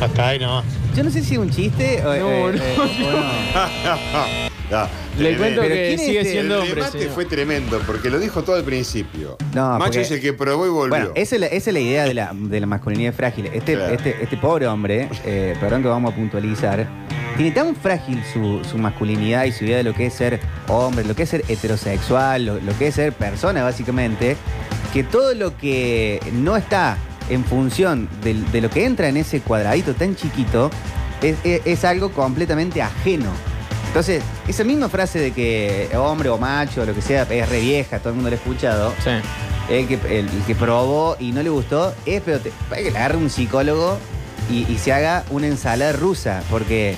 Hasta 0.00 0.28
ahí 0.28 0.38
nomás. 0.38 0.64
Yo 0.96 1.04
no 1.04 1.10
sé 1.10 1.22
si 1.22 1.34
es 1.34 1.38
un 1.40 1.50
chiste 1.50 2.00
o, 2.04 2.08
No, 2.14 2.14
eh, 2.14 2.52
no, 2.52 2.62
eh, 2.64 2.74
o 2.78 3.12
no. 3.12 4.50
No, 4.70 4.86
Le 5.18 5.36
cuento 5.36 5.62
Pero 5.62 5.74
que 5.74 5.80
¿quién 5.88 5.98
es 6.00 6.06
sigue 6.06 6.20
este? 6.20 6.30
siendo 6.32 6.62
el 6.62 6.68
hombre. 6.70 6.84
señor. 6.92 7.08
fue 7.10 7.24
tremendo 7.24 7.80
porque 7.88 8.08
lo 8.08 8.20
dijo 8.20 8.44
todo 8.44 8.54
al 8.54 8.62
principio. 8.62 9.36
No, 9.52 9.70
Macho 9.70 9.84
porque- 9.86 10.00
es 10.02 10.10
el 10.12 10.20
que 10.20 10.32
probó 10.32 10.64
y 10.64 10.68
volvió. 10.68 10.90
Bueno, 10.96 11.10
esa 11.16 11.34
es 11.34 11.40
la, 11.40 11.46
esa 11.48 11.70
es 11.70 11.74
la 11.74 11.80
idea 11.80 12.04
de 12.04 12.14
la, 12.14 12.30
de 12.32 12.60
la 12.60 12.66
masculinidad 12.66 13.12
frágil. 13.12 13.46
Este, 13.46 13.74
Claro. 13.74 13.92
este, 13.92 14.22
este 14.22 14.36
pobre 14.36 14.68
hombre, 14.68 15.08
eh, 15.24 15.56
perdón 15.60 15.82
que 15.82 15.88
vamos 15.88 16.12
a 16.12 16.16
puntualizar, 16.16 16.86
tiene 17.42 17.52
tan 17.54 17.74
frágil 17.74 18.22
su, 18.34 18.62
su 18.68 18.76
masculinidad 18.76 19.44
y 19.44 19.52
su 19.52 19.64
idea 19.64 19.78
de 19.78 19.82
lo 19.82 19.94
que 19.94 20.04
es 20.06 20.12
ser 20.12 20.40
hombre, 20.68 21.04
lo 21.06 21.16
que 21.16 21.22
es 21.22 21.30
ser 21.30 21.42
heterosexual, 21.48 22.44
lo, 22.44 22.60
lo 22.60 22.76
que 22.78 22.88
es 22.88 22.94
ser 22.96 23.14
persona, 23.14 23.62
básicamente, 23.62 24.36
que 24.92 25.04
todo 25.04 25.32
lo 25.34 25.56
que 25.56 26.20
no 26.34 26.54
está 26.58 26.98
en 27.30 27.42
función 27.46 28.10
de, 28.22 28.60
lo 28.60 28.68
que 28.68 28.84
entra 28.84 29.08
en 29.08 29.16
ese 29.16 29.40
cuadradito 29.40 29.94
tan 29.94 30.16
chiquito 30.16 30.70
es, 31.22 31.36
es- 31.42 31.62
es 31.64 31.84
algo 31.86 32.10
completamente 32.12 32.82
ajeno. 32.82 33.30
Entonces, 33.86 34.22
esa 34.46 34.62
misma 34.64 34.90
frase 34.90 35.18
de 35.18 35.30
que 35.32 35.88
hombre 35.96 36.28
o 36.28 36.36
macho, 36.36 36.84
lo 36.84 36.94
que 36.94 37.00
sea, 37.00 37.22
es 37.22 37.48
re 37.48 37.60
vieja, 37.60 38.00
todo 38.00 38.10
el 38.10 38.16
mundo 38.16 38.28
la 38.28 38.36
ha 38.36 38.38
escuchado. 38.38 38.92
Sí. 39.02 39.10
El 39.72 39.88
que, 39.88 39.94
el, 39.94 40.28
el 40.28 40.42
que 40.46 40.54
probó 40.54 41.16
y 41.18 41.32
no 41.32 41.42
le 41.42 41.48
gustó, 41.48 41.94
es 42.04 42.20
pero 42.22 42.38
te, 42.38 42.52
para 42.68 42.82
que 42.82 42.90
le 42.90 42.98
agarre 42.98 43.16
un 43.16 43.30
psicólogo 43.30 43.96
y, 44.50 44.70
y 44.70 44.76
se 44.78 44.92
haga 44.92 45.24
una 45.30 45.46
ensalada 45.46 45.92
rusa, 45.92 46.42
porque 46.50 46.96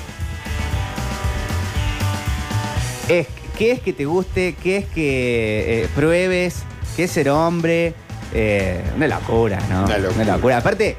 qué 3.59 3.73
es 3.73 3.81
que 3.81 3.93
te 3.93 4.05
guste, 4.05 4.55
qué 4.63 4.79
es 4.79 4.87
que 4.87 5.83
eh, 5.85 5.89
pruebes, 5.95 6.63
qué 6.97 7.05
es 7.05 7.11
ser 7.11 7.31
hombre, 7.31 7.95
eh, 8.35 8.81
una 8.97 9.09
locura, 9.09 9.59
¿no? 9.71 9.85
Una 10.23 10.25
locura. 10.37 10.57
Aparte, 10.59 10.97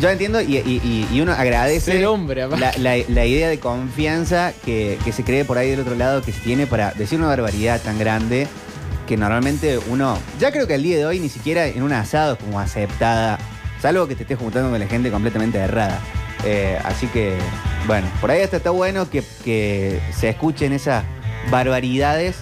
yo 0.00 0.08
entiendo 0.10 0.40
y, 0.40 0.56
y- 0.56 0.80
y- 0.82 1.08
y 1.16 1.20
uno 1.20 1.32
agradece 1.32 1.92
Ser 1.92 2.06
hombre, 2.06 2.46
la, 2.48 2.72
la- 2.78 2.96
la 3.08 3.26
idea 3.26 3.48
de 3.48 3.58
confianza 3.60 4.52
que, 4.64 4.98
que 5.04 5.12
se 5.12 5.22
cree 5.22 5.44
por 5.44 5.56
ahí 5.58 5.70
del 5.70 5.80
otro 5.80 5.94
lado 5.94 6.20
que 6.22 6.32
se 6.32 6.40
tiene 6.40 6.66
para 6.66 6.92
decir 6.92 7.18
una 7.18 7.28
barbaridad 7.28 7.80
tan 7.80 7.98
grande 7.98 8.46
que 9.06 9.16
normalmente 9.16 9.78
uno, 9.88 10.18
ya 10.40 10.50
creo 10.50 10.66
que 10.66 10.74
al 10.74 10.82
día 10.82 10.96
de 10.96 11.04
hoy 11.06 11.20
ni 11.20 11.28
siquiera 11.28 11.66
en 11.66 11.82
un 11.82 11.92
asado 11.92 12.32
es 12.34 12.38
como 12.40 12.58
aceptada, 12.58 13.38
salvo 13.80 14.08
que 14.08 14.16
te 14.16 14.22
estés 14.22 14.38
juntando 14.38 14.70
con 14.70 14.80
la 14.80 14.86
gente 14.86 15.10
completamente 15.10 15.58
errada. 15.58 16.00
Eh, 16.46 16.78
así 16.84 17.06
que, 17.08 17.34
bueno, 17.86 18.06
por 18.20 18.30
ahí 18.30 18.40
hasta 18.42 18.56
está 18.56 18.70
bueno 18.70 19.08
que, 19.10 19.22
que 19.44 20.00
se 20.18 20.30
escuchen 20.30 20.72
esas 20.72 21.04
barbaridades 21.50 22.36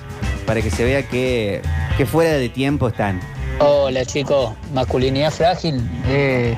para 0.47 0.61
que 0.63 0.71
se 0.71 0.85
vea 0.85 1.03
que, 1.03 1.63
que 1.97 2.07
fuera 2.07 2.33
de 2.33 2.49
tiempo 2.49 2.89
están. 2.89 3.21
Hola 3.61 4.05
chicos, 4.05 4.55
masculinidad 4.75 5.31
frágil. 5.31 5.89
Eh, 6.09 6.57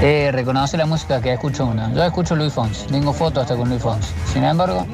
eh, 0.00 0.30
reconoce 0.32 0.76
la 0.76 0.86
música 0.86 1.20
que 1.20 1.32
escucho 1.32 1.66
uno. 1.66 1.92
Yo 1.94 2.04
escucho 2.04 2.36
Luis 2.36 2.52
Fonsi, 2.52 2.86
tengo 2.86 3.12
fotos 3.12 3.42
hasta 3.42 3.56
con 3.56 3.68
Luis 3.68 3.82
Fonsi. 3.82 4.08
Sin 4.32 4.44
embargo, 4.44 4.86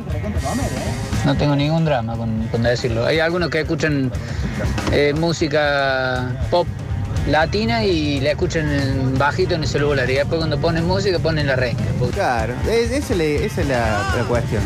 no 1.24 1.36
tengo 1.36 1.54
ningún 1.54 1.84
drama 1.84 2.16
con, 2.16 2.48
con 2.50 2.62
decirlo. 2.62 3.06
Hay 3.06 3.20
algunos 3.20 3.50
que 3.50 3.60
escuchan 3.60 4.10
eh, 4.92 5.12
música 5.16 6.32
pop 6.50 6.66
latina 7.28 7.84
y 7.84 8.20
la 8.20 8.30
escuchan 8.32 9.14
bajito 9.18 9.54
en 9.54 9.62
el 9.62 9.68
celular. 9.68 10.08
Y 10.10 10.14
después 10.14 10.38
cuando 10.38 10.58
ponen 10.58 10.86
música 10.86 11.18
ponen 11.18 11.46
la 11.46 11.56
renga. 11.56 11.82
Claro, 12.14 12.54
es- 12.68 12.90
esa 12.90 13.12
es, 13.12 13.18
la- 13.18 13.24
esa 13.24 13.60
es 13.60 13.68
la, 13.68 14.14
la 14.16 14.24
cuestión. 14.26 14.62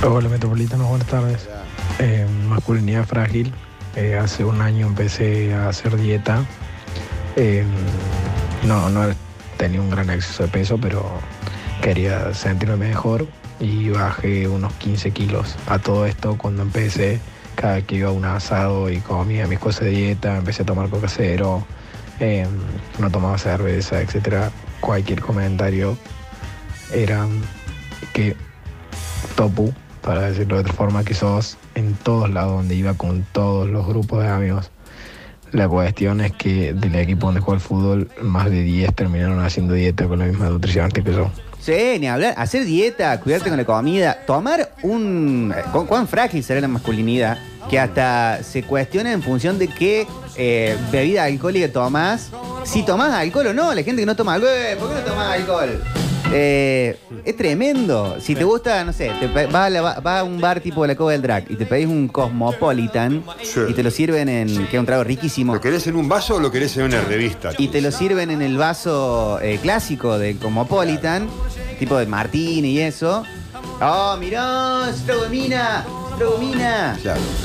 Hola 0.00 0.28
Metropolitanos, 0.28 0.88
buenas 0.88 1.08
tardes. 1.08 1.48
Eh, 1.98 2.24
masculinidad 2.46 3.04
frágil. 3.04 3.52
Eh, 3.96 4.16
hace 4.16 4.44
un 4.44 4.62
año 4.62 4.86
empecé 4.86 5.52
a 5.52 5.68
hacer 5.68 5.96
dieta. 5.96 6.44
Eh, 7.34 7.64
no, 8.64 8.90
no 8.90 9.12
tenía 9.56 9.80
un 9.80 9.90
gran 9.90 10.08
exceso 10.08 10.44
de 10.44 10.50
peso, 10.50 10.78
pero 10.80 11.04
quería 11.82 12.32
sentirme 12.32 12.76
mejor 12.76 13.26
y 13.58 13.90
bajé 13.90 14.46
unos 14.46 14.72
15 14.74 15.10
kilos. 15.10 15.56
A 15.66 15.80
todo 15.80 16.06
esto, 16.06 16.38
cuando 16.38 16.62
empecé, 16.62 17.18
cada 17.56 17.82
que 17.82 17.96
iba 17.96 18.10
a 18.10 18.12
un 18.12 18.24
asado 18.24 18.90
y 18.90 19.00
comía 19.00 19.48
mis 19.48 19.58
cosas 19.58 19.86
de 19.86 19.90
dieta, 19.90 20.36
empecé 20.36 20.62
a 20.62 20.66
tomar 20.66 20.90
coca 20.90 21.08
cero, 21.08 21.66
eh, 22.20 22.46
no 23.00 23.10
tomaba 23.10 23.36
cerveza, 23.36 24.00
etcétera. 24.00 24.52
Cualquier 24.78 25.20
comentario 25.20 25.98
era 26.92 27.26
que 28.12 28.36
topu, 29.34 29.74
para 30.08 30.22
decirlo 30.22 30.54
de 30.54 30.62
otra 30.62 30.72
forma, 30.72 31.04
que 31.04 31.12
sos 31.12 31.58
en 31.74 31.92
todos 31.92 32.30
lados 32.30 32.52
donde 32.52 32.74
iba 32.74 32.94
con 32.94 33.26
todos 33.32 33.68
los 33.68 33.86
grupos 33.86 34.22
de 34.22 34.28
amigos. 34.30 34.70
La 35.52 35.68
cuestión 35.68 36.22
es 36.22 36.32
que 36.32 36.72
del 36.72 36.94
equipo 36.94 37.26
donde 37.26 37.42
juega 37.42 37.56
el 37.56 37.60
fútbol, 37.60 38.10
más 38.22 38.46
de 38.50 38.62
10 38.62 38.94
terminaron 38.94 39.38
haciendo 39.44 39.74
dieta 39.74 40.06
con 40.08 40.20
la 40.20 40.24
misma 40.24 40.48
nutricionante 40.48 41.04
que 41.04 41.12
yo. 41.12 41.30
Sí, 41.60 41.98
ni 42.00 42.06
hablar. 42.08 42.32
Hacer 42.38 42.64
dieta, 42.64 43.20
cuidarte 43.20 43.50
con 43.50 43.58
la 43.58 43.66
comida, 43.66 44.18
tomar 44.26 44.72
un. 44.82 45.52
¿cu- 45.72 45.84
¿Cuán 45.86 46.08
frágil 46.08 46.42
será 46.42 46.62
la 46.62 46.68
masculinidad? 46.68 47.36
Que 47.68 47.78
hasta 47.78 48.42
se 48.42 48.62
cuestiona 48.62 49.12
en 49.12 49.22
función 49.22 49.58
de 49.58 49.68
qué 49.68 50.06
eh, 50.36 50.74
bebida 50.90 51.24
alcohólica 51.24 51.70
tomás. 51.70 52.30
Si 52.64 52.82
tomás 52.82 53.12
alcohol 53.12 53.48
o 53.48 53.52
no. 53.52 53.74
La 53.74 53.82
gente 53.82 54.00
que 54.00 54.06
no 54.06 54.16
toma 54.16 54.34
alcohol, 54.34 54.52
"Eh, 54.54 54.74
¿por 54.80 54.88
qué 54.88 54.94
no 54.94 55.00
tomás 55.02 55.34
alcohol? 55.34 55.82
Eh, 56.32 56.98
es 57.24 57.36
tremendo. 57.36 58.16
Si 58.20 58.34
te 58.34 58.44
gusta, 58.44 58.84
no 58.84 58.92
sé, 58.92 59.10
te 59.20 59.28
pe- 59.28 59.46
vas 59.46 59.66
a, 59.66 59.70
la- 59.70 59.80
vas 60.00 60.20
a 60.20 60.24
un 60.24 60.40
bar 60.40 60.60
tipo 60.60 60.82
de 60.82 60.88
la 60.88 60.94
Cova 60.94 61.12
del 61.12 61.22
Drag 61.22 61.50
y 61.50 61.56
te 61.56 61.64
pedís 61.64 61.86
un 61.86 62.08
Cosmopolitan 62.08 63.22
y 63.68 63.72
te 63.72 63.82
lo 63.82 63.90
sirven 63.90 64.28
en. 64.28 64.66
que 64.66 64.76
es 64.76 64.80
un 64.80 64.86
trago 64.86 65.04
riquísimo. 65.04 65.54
¿Lo 65.54 65.60
querés 65.60 65.86
en 65.86 65.96
un 65.96 66.08
vaso 66.08 66.36
o 66.36 66.40
lo 66.40 66.50
querés 66.50 66.76
en 66.76 66.84
una 66.84 67.00
revista? 67.00 67.52
Y 67.56 67.68
te 67.68 67.80
lo 67.80 67.90
sirven 67.90 68.30
en 68.30 68.42
el 68.42 68.58
vaso 68.58 69.38
eh, 69.40 69.58
clásico 69.62 70.18
de 70.18 70.36
Cosmopolitan, 70.36 71.28
tipo 71.78 71.96
de 71.96 72.06
Martini 72.06 72.72
y 72.72 72.80
eso. 72.80 73.24
¡Oh, 73.80 74.16
mirá! 74.18 74.90
¡Strogomina! 74.92 75.84
¡Strogomina! 76.14 76.98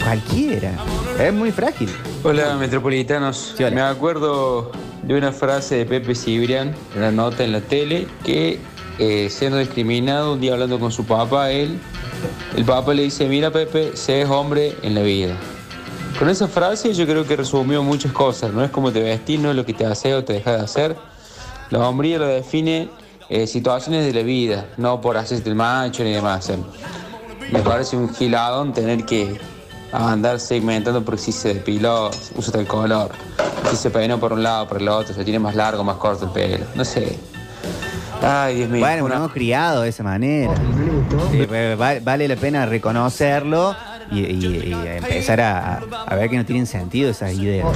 Cualquiera. 0.04 0.72
Es 1.20 1.32
muy 1.34 1.52
frágil. 1.52 1.90
Hola, 2.24 2.56
metropolitanos. 2.56 3.56
Me 3.60 3.82
acuerdo 3.82 4.72
de 5.04 5.16
una 5.18 5.32
frase 5.32 5.76
de 5.76 5.86
Pepe 5.86 6.16
Cibrián, 6.16 6.70
en 6.94 6.98
una 6.98 7.12
nota 7.12 7.44
en 7.44 7.52
la 7.52 7.62
tele, 7.62 8.08
que 8.26 8.58
eh, 9.00 9.30
siendo 9.30 9.58
discriminado, 9.58 10.34
un 10.34 10.42
día 10.42 10.54
hablando 10.54 10.80
con 10.80 10.92
su 10.92 11.06
papá, 11.06 11.52
él, 11.52 11.80
el 12.56 12.66
papá 12.66 12.94
le 12.94 13.04
dice, 13.04 13.28
mira 13.28 13.52
Pepe, 13.52 13.96
se 13.96 14.26
hombre 14.26 14.76
en 14.82 14.96
la 14.96 15.02
vida. 15.02 15.36
Con 16.20 16.30
esa 16.30 16.48
frase 16.48 16.94
yo 16.94 17.06
creo 17.06 17.26
que 17.26 17.36
resumió 17.36 17.82
muchas 17.82 18.12
cosas. 18.12 18.54
No 18.54 18.64
es 18.64 18.70
como 18.70 18.92
te 18.92 19.02
vestís, 19.02 19.40
no 19.40 19.50
es 19.50 19.56
lo 19.56 19.66
que 19.66 19.74
te 19.74 19.86
hace 19.86 20.14
o 20.14 20.24
te 20.24 20.34
deja 20.34 20.52
de 20.54 20.62
hacer. 20.62 20.96
La 21.72 21.88
hombría 21.88 22.20
lo 22.20 22.28
define 22.28 22.90
eh, 23.30 23.48
situaciones 23.48 24.06
de 24.06 24.14
la 24.14 24.22
vida, 24.22 24.68
no 24.78 25.02
por 25.02 25.18
hacerte 25.18 25.50
el 25.50 25.56
macho 25.56 26.04
ni 26.04 26.12
demás. 26.12 26.50
Eh, 26.50 26.58
Me 27.52 27.60
parece 27.60 27.98
un 27.98 28.14
giladón 28.14 28.74
tener 28.74 29.06
que 29.06 29.40
andar 29.92 30.40
segmentando 30.40 31.04
porque 31.04 31.22
si 31.22 31.32
se 31.32 31.56
depiló, 31.56 32.12
usa 32.36 32.54
tal 32.54 32.68
color. 32.68 33.12
Si 33.72 33.76
se 33.76 33.90
peinó 33.90 34.20
por 34.20 34.34
un 34.34 34.44
lado, 34.44 34.68
por 34.68 34.82
el 34.82 34.88
otro, 34.88 35.16
se 35.16 35.24
tiene 35.24 35.40
más 35.40 35.56
largo, 35.56 35.84
más 35.84 35.98
corto 35.98 36.26
el 36.26 36.32
pelo. 36.32 36.66
No 36.76 36.86
sé. 36.86 37.18
Ay, 38.26 38.56
Dios 38.56 38.70
mío. 38.70 38.80
Bueno, 38.80 39.08
nos 39.10 39.18
hemos 39.18 39.32
criado 39.34 39.82
de 39.82 39.90
esa 39.90 40.04
manera. 40.04 40.54
Sí, 41.32 41.46
pues, 41.48 41.80
va- 41.80 42.00
vale 42.02 42.28
la 42.28 42.36
pena 42.36 42.66
reconocerlo 42.66 43.76
y, 44.12 44.20
y- 44.22 44.46
y 44.70 44.88
empezar 44.98 45.42
a, 45.42 45.82
a 46.08 46.16
ver 46.16 46.30
que 46.30 46.38
no 46.38 46.46
tienen 46.46 46.66
sentido 46.66 47.10
esas 47.12 47.34
ideas. 47.34 47.68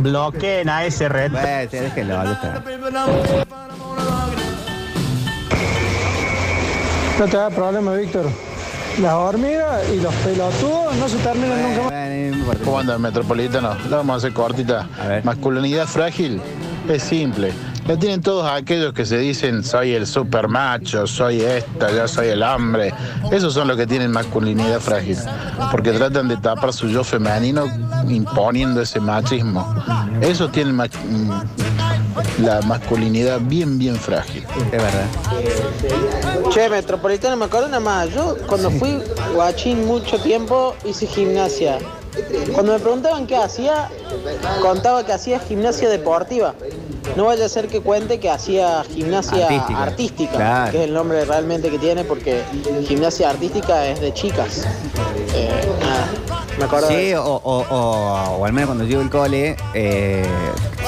Bloqueen 0.00 0.68
a 0.68 0.84
ese 0.84 1.08
red. 1.08 1.30
Bueno, 1.30 1.46
déjenlo, 1.70 2.24
ya 2.24 2.32
está. 2.32 2.62
No 7.18 7.26
te 7.26 7.36
da 7.36 7.50
problema, 7.50 7.92
Víctor. 7.94 8.26
Las 9.00 9.12
hormigas 9.14 9.82
y 9.94 10.00
los 10.00 10.12
pelotudos 10.16 10.96
no 10.96 11.08
se 11.08 11.16
terminan 11.18 11.62
nunca 11.62 11.82
más. 11.82 12.58
¿Cómo 12.64 12.78
anda, 12.78 12.98
Metropolitano? 12.98 13.74
La 13.88 13.98
vamos 13.98 14.14
a 14.14 14.16
hacer 14.18 14.32
cortita. 14.32 14.88
Masculinidad 15.22 15.86
frágil 15.86 16.40
es 16.88 17.02
simple. 17.02 17.52
La 17.90 17.98
tienen 17.98 18.20
todos 18.22 18.48
aquellos 18.48 18.92
que 18.92 19.04
se 19.04 19.18
dicen 19.18 19.64
soy 19.64 19.94
el 19.94 20.06
super 20.06 20.46
macho, 20.46 21.08
soy 21.08 21.40
esto, 21.40 21.88
yo 21.92 22.06
soy 22.06 22.28
el 22.28 22.40
hombre. 22.40 22.94
Esos 23.32 23.52
son 23.52 23.66
los 23.66 23.76
que 23.76 23.84
tienen 23.84 24.12
masculinidad 24.12 24.78
frágil. 24.78 25.18
Porque 25.72 25.90
tratan 25.90 26.28
de 26.28 26.36
tapar 26.36 26.72
su 26.72 26.86
yo 26.86 27.02
femenino 27.02 27.64
imponiendo 28.08 28.80
ese 28.80 29.00
machismo. 29.00 29.74
Esos 30.20 30.52
tienen 30.52 30.76
ma- 30.76 30.86
mm, 30.86 32.44
la 32.44 32.60
masculinidad 32.62 33.40
bien, 33.40 33.76
bien 33.76 33.96
frágil. 33.96 34.46
Es 34.66 34.70
verdad. 34.70 35.06
Che, 36.52 36.68
Metropolitano, 36.70 37.36
me 37.36 37.46
acuerdo 37.46 37.66
nada 37.66 37.80
más. 37.80 38.08
Yo 38.14 38.36
cuando 38.46 38.70
fui 38.70 39.02
guachín 39.34 39.84
mucho 39.88 40.16
tiempo 40.20 40.76
hice 40.84 41.08
gimnasia. 41.08 41.78
Cuando 42.52 42.72
me 42.74 42.78
preguntaban 42.78 43.26
qué 43.26 43.36
hacía, 43.36 43.88
contaba 44.62 45.04
que 45.04 45.12
hacía 45.12 45.40
gimnasia 45.40 45.88
deportiva. 45.88 46.54
No 47.16 47.24
vaya 47.26 47.46
a 47.46 47.48
ser 47.48 47.68
que 47.68 47.80
cuente 47.80 48.18
que 48.20 48.30
hacía 48.30 48.84
gimnasia 48.84 49.46
Artística. 49.46 49.82
artística, 49.82 50.36
Claro. 50.36 50.70
que 50.72 50.78
es 50.78 50.84
el 50.84 50.94
nombre 50.94 51.24
realmente 51.24 51.70
que 51.70 51.78
tiene, 51.78 52.04
porque 52.04 52.42
gimnasia 52.86 53.30
artística 53.30 53.86
es 53.86 54.00
de 54.00 54.12
chicas. 54.14 54.64
Eh, 55.34 55.50
me 56.60 56.66
acuerdo 56.66 56.88
Sí, 56.88 57.12
o, 57.14 57.22
o- 57.24 57.66
o- 57.68 58.36
o 58.38 58.44
al 58.46 58.52
menos 58.52 58.68
cuando 58.68 58.84
yo 58.84 58.92
iba 58.92 59.02
al 59.02 59.10
cole, 59.10 59.56
eh, 59.74 60.24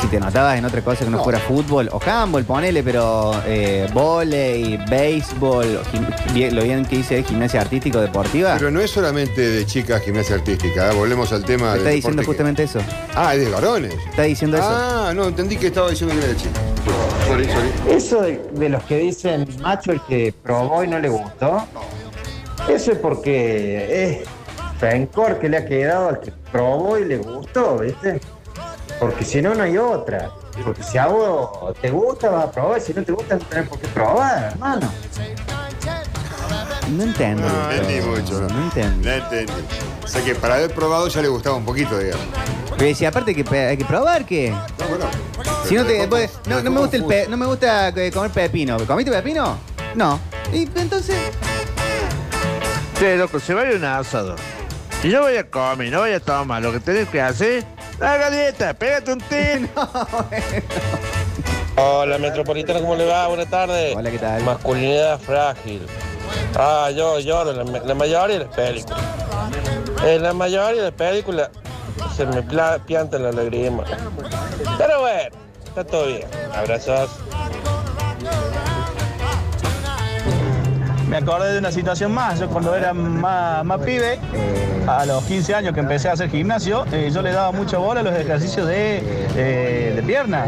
si 0.01 0.07
te 0.09 0.21
notabas 0.21 0.59
en 0.59 0.65
otra 0.65 0.83
cosa 0.83 1.05
que 1.05 1.11
no 1.11 1.23
fuera 1.23 1.39
fútbol, 1.41 1.89
o 1.93 2.01
handball, 2.05 2.45
ponele, 2.45 2.83
pero 2.83 3.33
eh, 3.47 3.89
volei, 3.93 4.77
béisbol, 4.89 5.77
o 5.77 5.85
gim- 5.91 6.33
bien- 6.33 6.55
lo 6.55 6.63
bien 6.63 6.85
que 6.85 6.97
hice 6.97 7.23
gimnasia 7.23 7.61
artístico 7.61 8.01
deportiva. 8.01 8.55
Pero 8.59 8.71
no 8.71 8.81
es 8.81 8.91
solamente 8.91 9.41
de 9.41 9.67
chicas 9.67 10.03
gimnasia 10.03 10.37
artística, 10.37 10.91
¿eh? 10.91 10.95
volvemos 10.95 11.33
al 11.33 11.45
tema 11.45 11.73
Está 11.77 11.85
del 11.89 11.97
diciendo 11.97 12.23
deporte 12.23 12.23
que- 12.23 12.27
justamente 12.27 12.63
eso. 12.65 12.79
Ah, 13.15 13.35
es 13.35 13.45
de 13.45 13.51
varones. 13.51 13.95
Está 14.11 14.23
diciendo 14.23 14.57
eso. 14.59 14.67
Ah, 14.69 15.13
no, 15.15 15.27
entendí 15.29 15.57
que 15.57 15.69
estaba 15.69 15.91
diciendo 15.91 16.15
que 16.15 16.21
era 16.23 16.29
de 16.33 16.37
chicas. 16.37 16.63
Sorry, 17.27 17.45
sorry. 17.47 17.97
Eso 17.97 18.21
de, 18.23 18.43
de 18.53 18.69
los 18.69 18.83
que 18.85 18.97
dicen 18.99 19.49
macho 19.61 19.93
el 19.93 20.01
que 20.03 20.35
probó 20.43 20.83
y 20.85 20.89
no 20.89 20.99
le 20.99 21.09
gustó, 21.09 21.65
eso 22.69 22.93
es 22.93 22.99
porque 22.99 24.21
es 24.21 24.29
rencor 24.83 25.38
que 25.38 25.49
le 25.49 25.57
ha 25.59 25.64
quedado 25.64 26.09
al 26.09 26.21
que 26.21 26.33
probó 26.51 26.99
y 26.99 27.05
le 27.05 27.16
gustó, 27.18 27.79
¿viste? 27.79 28.21
Porque 29.01 29.25
si 29.25 29.40
no, 29.40 29.55
no 29.55 29.62
hay 29.62 29.79
otra. 29.79 30.31
Porque 30.64 30.83
si 30.83 30.99
a 30.99 31.07
vos 31.07 31.73
te 31.81 31.90
gusta, 31.90 32.29
vas 32.31 32.45
a 32.47 32.51
probar, 32.51 32.81
si 32.81 32.92
no 32.92 33.03
te 33.03 33.12
gusta, 33.12 33.37
no 33.37 33.45
tenés 33.47 33.68
por 33.68 33.79
qué 33.79 33.88
probar, 33.88 34.45
hermano. 34.53 34.90
No 36.90 37.03
entiendo. 37.05 37.49
No 37.49 37.71
entendí 37.71 38.01
mucho, 38.07 38.40
¿no? 38.42 38.49
No 38.49 38.62
entiendo. 38.64 39.09
No 39.09 39.14
entendí. 39.14 39.53
O 40.05 40.07
sea 40.07 40.23
que 40.23 40.35
para 40.35 40.57
haber 40.57 40.75
probado 40.75 41.09
ya 41.09 41.23
le 41.23 41.29
gustaba 41.29 41.57
un 41.57 41.64
poquito, 41.64 41.97
digamos. 41.99 42.27
Pero 42.77 42.95
si 42.95 43.07
aparte 43.07 43.35
que 43.35 43.59
hay 43.59 43.77
que 43.79 43.85
probar 43.85 44.27
que. 44.27 44.51
No, 44.51 44.88
bueno. 44.88 45.07
Si 45.66 45.75
no 45.75 45.85
te 45.87 45.92
después- 45.92 46.31
¿cómo- 46.45 46.57
no, 46.57 46.62
no 46.64 46.71
me 46.71 46.81
gusta 46.81 46.97
el 46.97 47.05
pe- 47.05 47.27
no 47.29 47.37
me 47.37 47.47
gusta 47.47 47.88
eh, 47.88 48.11
comer 48.12 48.31
pepino. 48.33 48.77
¿Comiste 48.87 49.11
pepino? 49.12 49.57
No. 49.95 50.18
Y 50.53 50.68
entonces. 50.79 51.16
Che, 52.99 53.16
loco, 53.16 53.40
se 53.40 53.55
vaya 53.55 53.75
un 53.77 53.85
asado. 53.85 54.37
Y 55.03 55.09
no 55.09 55.23
vaya 55.23 55.41
a 55.41 55.45
comer, 55.45 55.91
no 55.91 56.01
vaya 56.01 56.17
a 56.17 56.21
tomar. 56.21 56.62
Lo 56.62 56.73
que 56.73 56.81
tenés 56.81 57.09
que 57.09 57.21
hacer, 57.21 57.65
haga 58.01 58.31
dieta, 58.31 58.73
pégate 58.75 59.12
un 59.12 59.21
tin. 59.21 59.69
Hola, 61.77 62.19
Metropolitana, 62.19 62.81
¿cómo 62.81 62.95
le 62.95 63.07
va? 63.07 63.27
Buenas 63.29 63.49
tardes. 63.49 63.97
Hola, 63.97 64.11
¿qué 64.11 64.19
tal? 64.19 64.43
Masculinidad 64.45 65.19
frágil. 65.19 65.87
Ah, 66.57 66.91
yo 66.95 67.19
lloro 67.19 67.53
la, 67.53 67.65
la 67.65 67.95
mayoría 67.95 68.38
de 68.38 68.45
las 68.45 68.55
películas. 68.55 69.01
En 70.05 70.23
la 70.23 70.33
mayoría 70.33 70.83
de 70.83 70.91
las 70.91 70.93
películas 70.93 71.51
se 72.17 72.27
me 72.27 72.43
pla- 72.43 72.79
pianta 72.87 73.19
la 73.19 73.33
lágrima. 73.33 73.85
Pero 74.79 75.01
bueno, 75.01 75.31
está 75.65 75.85
todo 75.85 76.07
bien. 76.07 76.27
Abrazos. 76.55 77.11
Me 81.12 81.18
acordé 81.18 81.53
de 81.53 81.59
una 81.59 81.70
situación 81.70 82.11
más. 82.14 82.40
Yo 82.40 82.48
cuando 82.48 82.75
era 82.75 82.94
más, 82.94 83.62
más 83.66 83.81
pibe, 83.83 84.18
a 84.87 85.05
los 85.05 85.22
15 85.25 85.55
años 85.55 85.75
que 85.75 85.81
empecé 85.81 86.09
a 86.09 86.12
hacer 86.12 86.31
gimnasio, 86.31 86.87
eh, 86.90 87.11
yo 87.12 87.20
le 87.20 87.33
daba 87.33 87.53
mucha 87.53 87.77
bola 87.77 88.01
a 88.01 88.03
los 88.03 88.14
ejercicios 88.14 88.66
de, 88.66 89.03
eh, 89.37 89.92
de 89.94 90.03
pierna. 90.05 90.46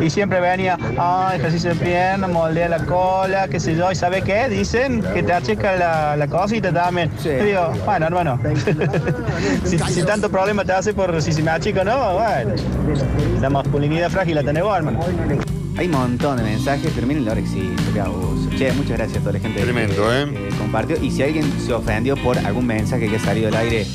Y 0.00 0.08
siempre 0.08 0.40
venía, 0.40 0.78
ah, 0.96 1.32
ejercicio 1.34 1.74
de 1.74 1.76
pierna, 1.76 2.26
moldea 2.26 2.70
la 2.70 2.86
cola, 2.86 3.48
qué 3.48 3.60
sé 3.60 3.76
yo. 3.76 3.92
¿Y 3.92 3.94
sabe 3.94 4.22
qué? 4.22 4.48
Dicen 4.48 5.02
que 5.12 5.22
te 5.22 5.34
achica 5.34 5.76
la, 5.76 6.16
la 6.16 6.26
cosita 6.26 6.72
también. 6.72 7.10
Yo 7.22 7.44
digo, 7.44 7.72
bueno, 7.84 8.06
hermano, 8.06 8.40
si, 9.64 9.78
si 9.78 10.02
tanto 10.04 10.30
problema 10.30 10.64
te 10.64 10.72
hace 10.72 10.94
por 10.94 11.20
si 11.20 11.34
se 11.34 11.42
me 11.42 11.50
achica 11.50 11.82
o 11.82 11.84
no, 11.84 12.14
bueno. 12.14 12.54
La 13.42 13.50
masculinidad 13.50 14.08
frágil 14.08 14.36
la 14.36 14.42
tenés 14.42 14.62
vos, 14.62 14.74
hermano. 14.74 15.00
Hay 15.76 15.86
un 15.86 15.92
montón 15.92 16.36
de 16.36 16.42
mensajes, 16.42 16.90
pero 16.94 17.06
miren 17.06 17.24
lo 17.24 17.32
que 17.34 17.40
existe, 17.40 17.92
qué 17.94 18.00
abuso. 18.00 18.48
Che, 18.56 18.72
muchas 18.72 18.98
gracias 18.98 19.16
a 19.18 19.20
toda 19.20 19.32
la 19.32 19.38
gente 19.40 19.58
que- 19.58 19.64
Tremendo, 19.64 19.94
que, 20.08 20.22
¿eh? 20.22 20.48
que 20.50 20.56
compartió. 20.56 20.96
Y 21.02 21.10
si 21.10 21.22
alguien 21.22 21.50
se 21.64 21.72
ofendió 21.72 22.16
por 22.16 22.38
algún 22.38 22.66
mensaje 22.66 23.08
que 23.08 23.16
ha 23.16 23.20
salido 23.20 23.48
al 23.48 23.56
aire 23.56 23.86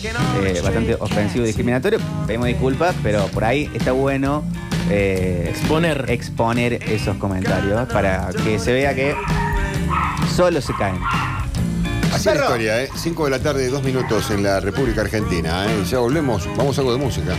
eh, 0.44 0.60
bastante 0.64 0.96
ofensivo 1.00 1.44
y 1.44 1.48
discriminatorio, 1.48 2.00
pedimos 2.26 2.48
disculpas, 2.48 2.96
pero 3.04 3.28
por 3.28 3.44
ahí 3.46 3.70
está 3.74 3.92
bueno 3.92 4.44
eh, 4.90 5.48
exponer. 5.50 6.06
exponer 6.10 6.74
esos 6.90 7.16
comentarios 7.18 7.88
para 7.90 8.30
que 8.44 8.58
se 8.58 8.74
vea 8.74 8.96
que 8.96 9.16
solo 10.36 10.60
se 10.62 10.74
caen. 10.74 10.98
Así 12.12 12.30
es 12.30 12.36
la 12.38 12.42
historia, 12.44 12.84
¿eh? 12.84 12.90
5 12.96 13.26
de 13.26 13.32
la 13.32 13.40
tarde, 13.40 13.68
dos 13.70 13.84
minutos 13.84 14.32
en 14.32 14.42
la 14.42 14.60
República 14.60 15.02
Argentina, 15.02 15.66
¿eh? 15.68 15.84
Ya 15.88 16.00
volvemos, 16.00 16.48
vamos 16.58 16.76
a 16.78 16.82
algo 16.82 16.94
de 16.94 17.00
música. 17.00 17.36